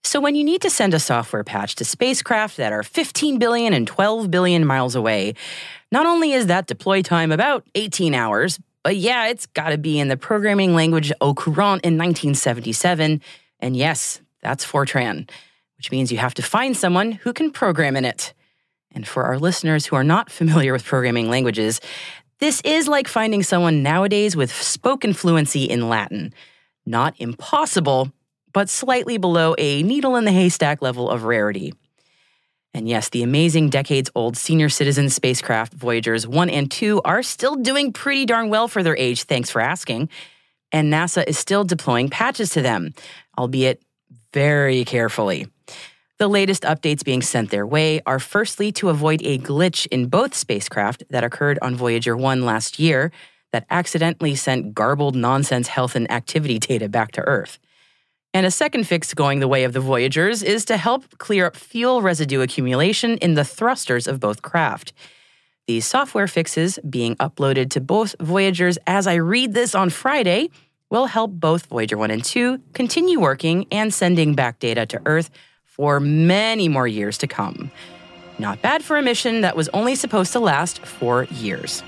So 0.04 0.20
when 0.20 0.34
you 0.34 0.44
need 0.44 0.62
to 0.62 0.70
send 0.70 0.94
a 0.94 0.98
software 0.98 1.44
patch 1.44 1.74
to 1.76 1.84
spacecraft 1.84 2.56
that 2.56 2.72
are 2.72 2.82
15 2.82 3.38
billion 3.38 3.72
and 3.72 3.86
12 3.86 4.30
billion 4.30 4.64
miles 4.64 4.94
away, 4.94 5.34
not 5.92 6.06
only 6.06 6.32
is 6.32 6.46
that 6.46 6.66
deploy 6.66 7.02
time 7.02 7.32
about 7.32 7.64
18 7.74 8.14
hours, 8.14 8.58
but 8.82 8.96
yeah, 8.96 9.26
it's 9.26 9.46
got 9.46 9.70
to 9.70 9.78
be 9.78 9.98
in 9.98 10.08
the 10.08 10.16
programming 10.16 10.74
language 10.74 11.12
au 11.20 11.34
courant 11.34 11.84
in 11.84 11.98
1977. 11.98 13.20
And 13.60 13.76
yes, 13.76 14.20
that's 14.40 14.64
Fortran, 14.64 15.28
which 15.76 15.90
means 15.90 16.10
you 16.10 16.18
have 16.18 16.34
to 16.34 16.42
find 16.42 16.76
someone 16.76 17.12
who 17.12 17.32
can 17.32 17.50
program 17.50 17.96
in 17.96 18.04
it. 18.04 18.32
And 18.92 19.06
for 19.06 19.24
our 19.24 19.38
listeners 19.38 19.86
who 19.86 19.96
are 19.96 20.04
not 20.04 20.30
familiar 20.30 20.72
with 20.72 20.84
programming 20.84 21.28
languages, 21.28 21.80
this 22.40 22.60
is 22.62 22.86
like 22.86 23.08
finding 23.08 23.42
someone 23.42 23.82
nowadays 23.82 24.36
with 24.36 24.52
spoken 24.52 25.12
fluency 25.12 25.64
in 25.64 25.88
Latin. 25.88 26.32
Not 26.86 27.14
impossible, 27.18 28.12
but 28.52 28.68
slightly 28.68 29.18
below 29.18 29.54
a 29.58 29.82
needle 29.82 30.16
in 30.16 30.24
the 30.24 30.32
haystack 30.32 30.82
level 30.82 31.10
of 31.10 31.24
rarity. 31.24 31.72
And 32.74 32.88
yes, 32.88 33.08
the 33.08 33.22
amazing 33.22 33.70
decades 33.70 34.10
old 34.14 34.36
senior 34.36 34.68
citizen 34.68 35.08
spacecraft 35.08 35.72
Voyagers 35.72 36.26
1 36.26 36.50
and 36.50 36.70
2 36.70 37.00
are 37.04 37.22
still 37.22 37.56
doing 37.56 37.92
pretty 37.92 38.26
darn 38.26 38.50
well 38.50 38.68
for 38.68 38.82
their 38.82 38.96
age, 38.96 39.24
thanks 39.24 39.50
for 39.50 39.60
asking. 39.60 40.10
And 40.70 40.92
NASA 40.92 41.26
is 41.26 41.38
still 41.38 41.64
deploying 41.64 42.10
patches 42.10 42.50
to 42.50 42.62
them, 42.62 42.94
albeit 43.38 43.82
very 44.32 44.84
carefully. 44.84 45.48
The 46.18 46.28
latest 46.28 46.64
updates 46.64 47.04
being 47.04 47.22
sent 47.22 47.50
their 47.50 47.66
way 47.66 48.00
are 48.04 48.18
firstly 48.18 48.72
to 48.72 48.88
avoid 48.88 49.22
a 49.22 49.38
glitch 49.38 49.86
in 49.86 50.08
both 50.08 50.34
spacecraft 50.34 51.04
that 51.10 51.24
occurred 51.24 51.58
on 51.62 51.76
Voyager 51.76 52.16
1 52.16 52.44
last 52.44 52.78
year 52.78 53.12
that 53.52 53.66
accidentally 53.70 54.34
sent 54.34 54.74
garbled 54.74 55.14
nonsense 55.14 55.68
health 55.68 55.94
and 55.94 56.10
activity 56.10 56.58
data 56.58 56.88
back 56.88 57.12
to 57.12 57.22
Earth. 57.22 57.58
And 58.34 58.44
a 58.44 58.50
second 58.50 58.86
fix 58.86 59.14
going 59.14 59.40
the 59.40 59.48
way 59.48 59.64
of 59.64 59.72
the 59.72 59.80
Voyagers 59.80 60.42
is 60.42 60.64
to 60.66 60.76
help 60.76 61.18
clear 61.18 61.46
up 61.46 61.56
fuel 61.56 62.02
residue 62.02 62.42
accumulation 62.42 63.16
in 63.18 63.34
the 63.34 63.44
thrusters 63.44 64.06
of 64.06 64.20
both 64.20 64.42
craft. 64.42 64.92
These 65.66 65.86
software 65.86 66.26
fixes, 66.26 66.78
being 66.88 67.16
uploaded 67.16 67.70
to 67.70 67.80
both 67.80 68.14
Voyagers 68.20 68.78
as 68.86 69.06
I 69.06 69.14
read 69.14 69.54
this 69.54 69.74
on 69.74 69.90
Friday, 69.90 70.50
will 70.90 71.06
help 71.06 71.32
both 71.32 71.66
Voyager 71.66 71.96
1 71.96 72.10
and 72.10 72.24
2 72.24 72.60
continue 72.74 73.20
working 73.20 73.66
and 73.70 73.92
sending 73.92 74.34
back 74.34 74.58
data 74.58 74.86
to 74.86 75.02
Earth 75.06 75.30
for 75.64 76.00
many 76.00 76.68
more 76.68 76.88
years 76.88 77.18
to 77.18 77.26
come. 77.26 77.70
Not 78.38 78.62
bad 78.62 78.84
for 78.84 78.96
a 78.96 79.02
mission 79.02 79.40
that 79.40 79.56
was 79.56 79.68
only 79.70 79.94
supposed 79.94 80.32
to 80.32 80.40
last 80.40 80.84
four 80.86 81.24
years. 81.24 81.82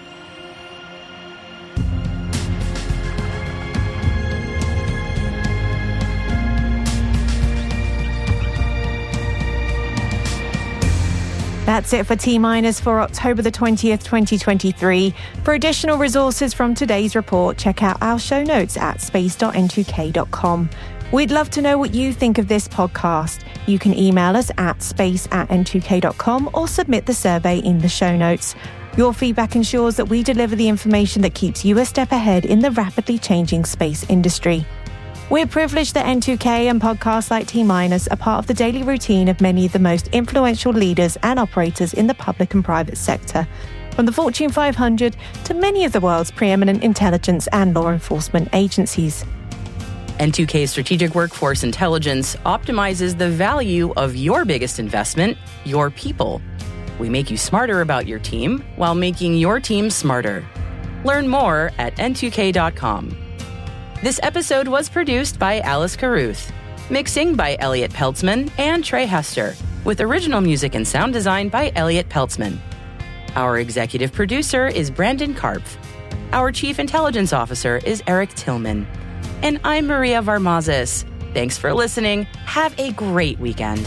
That's 11.70 11.92
it 11.92 12.04
for 12.04 12.16
T 12.16 12.36
Minus 12.36 12.80
for 12.80 13.00
October 13.00 13.42
the 13.42 13.52
20th, 13.52 14.02
2023. 14.02 15.14
For 15.44 15.54
additional 15.54 15.98
resources 15.98 16.52
from 16.52 16.74
today's 16.74 17.14
report, 17.14 17.58
check 17.58 17.84
out 17.84 18.02
our 18.02 18.18
show 18.18 18.42
notes 18.42 18.76
at 18.76 19.00
space.n2k.com. 19.00 20.68
We'd 21.12 21.30
love 21.30 21.48
to 21.50 21.62
know 21.62 21.78
what 21.78 21.94
you 21.94 22.12
think 22.12 22.38
of 22.38 22.48
this 22.48 22.66
podcast. 22.66 23.44
You 23.68 23.78
can 23.78 23.96
email 23.96 24.36
us 24.36 24.50
at 24.58 24.82
space 24.82 25.28
at 25.30 25.48
n2k.com 25.50 26.50
or 26.54 26.66
submit 26.66 27.06
the 27.06 27.14
survey 27.14 27.60
in 27.60 27.78
the 27.78 27.88
show 27.88 28.16
notes. 28.16 28.56
Your 28.96 29.14
feedback 29.14 29.54
ensures 29.54 29.94
that 29.94 30.08
we 30.08 30.24
deliver 30.24 30.56
the 30.56 30.68
information 30.68 31.22
that 31.22 31.34
keeps 31.34 31.64
you 31.64 31.78
a 31.78 31.84
step 31.84 32.10
ahead 32.10 32.46
in 32.46 32.58
the 32.58 32.72
rapidly 32.72 33.16
changing 33.16 33.64
space 33.64 34.04
industry. 34.10 34.66
We're 35.30 35.46
privileged 35.46 35.94
that 35.94 36.06
N2K 36.06 36.68
and 36.68 36.80
podcasts 36.80 37.30
like 37.30 37.46
T 37.46 37.62
Minus 37.62 38.08
are 38.08 38.16
part 38.16 38.40
of 38.40 38.48
the 38.48 38.54
daily 38.54 38.82
routine 38.82 39.28
of 39.28 39.40
many 39.40 39.64
of 39.64 39.70
the 39.70 39.78
most 39.78 40.08
influential 40.08 40.72
leaders 40.72 41.16
and 41.22 41.38
operators 41.38 41.94
in 41.94 42.08
the 42.08 42.14
public 42.14 42.52
and 42.52 42.64
private 42.64 42.98
sector, 42.98 43.46
from 43.94 44.06
the 44.06 44.12
Fortune 44.12 44.50
500 44.50 45.16
to 45.44 45.54
many 45.54 45.84
of 45.84 45.92
the 45.92 46.00
world's 46.00 46.32
preeminent 46.32 46.82
intelligence 46.82 47.46
and 47.52 47.72
law 47.74 47.92
enforcement 47.92 48.48
agencies. 48.52 49.24
N2K's 50.18 50.72
strategic 50.72 51.14
workforce 51.14 51.62
intelligence 51.62 52.34
optimizes 52.44 53.16
the 53.16 53.28
value 53.28 53.92
of 53.96 54.16
your 54.16 54.44
biggest 54.44 54.80
investment, 54.80 55.38
your 55.64 55.90
people. 55.90 56.42
We 56.98 57.08
make 57.08 57.30
you 57.30 57.36
smarter 57.36 57.82
about 57.82 58.08
your 58.08 58.18
team 58.18 58.64
while 58.74 58.96
making 58.96 59.36
your 59.36 59.60
team 59.60 59.90
smarter. 59.90 60.44
Learn 61.04 61.28
more 61.28 61.70
at 61.78 61.94
n2k.com. 61.98 63.29
This 64.02 64.18
episode 64.22 64.66
was 64.66 64.88
produced 64.88 65.38
by 65.38 65.60
Alice 65.60 65.94
Carruth, 65.94 66.50
mixing 66.88 67.34
by 67.34 67.58
Elliot 67.60 67.92
Peltzman 67.92 68.50
and 68.56 68.82
Trey 68.82 69.04
Hester, 69.04 69.54
with 69.84 70.00
original 70.00 70.40
music 70.40 70.74
and 70.74 70.88
sound 70.88 71.12
design 71.12 71.50
by 71.50 71.70
Elliot 71.76 72.08
Peltzman. 72.08 72.56
Our 73.36 73.58
executive 73.58 74.10
producer 74.10 74.68
is 74.68 74.90
Brandon 74.90 75.34
Karpf. 75.34 75.76
Our 76.32 76.50
chief 76.50 76.78
intelligence 76.78 77.34
officer 77.34 77.78
is 77.84 78.02
Eric 78.06 78.30
Tillman. 78.30 78.86
And 79.42 79.60
I'm 79.64 79.86
Maria 79.86 80.22
Varmazes. 80.22 81.04
Thanks 81.34 81.58
for 81.58 81.74
listening. 81.74 82.24
Have 82.46 82.74
a 82.78 82.92
great 82.92 83.38
weekend. 83.38 83.86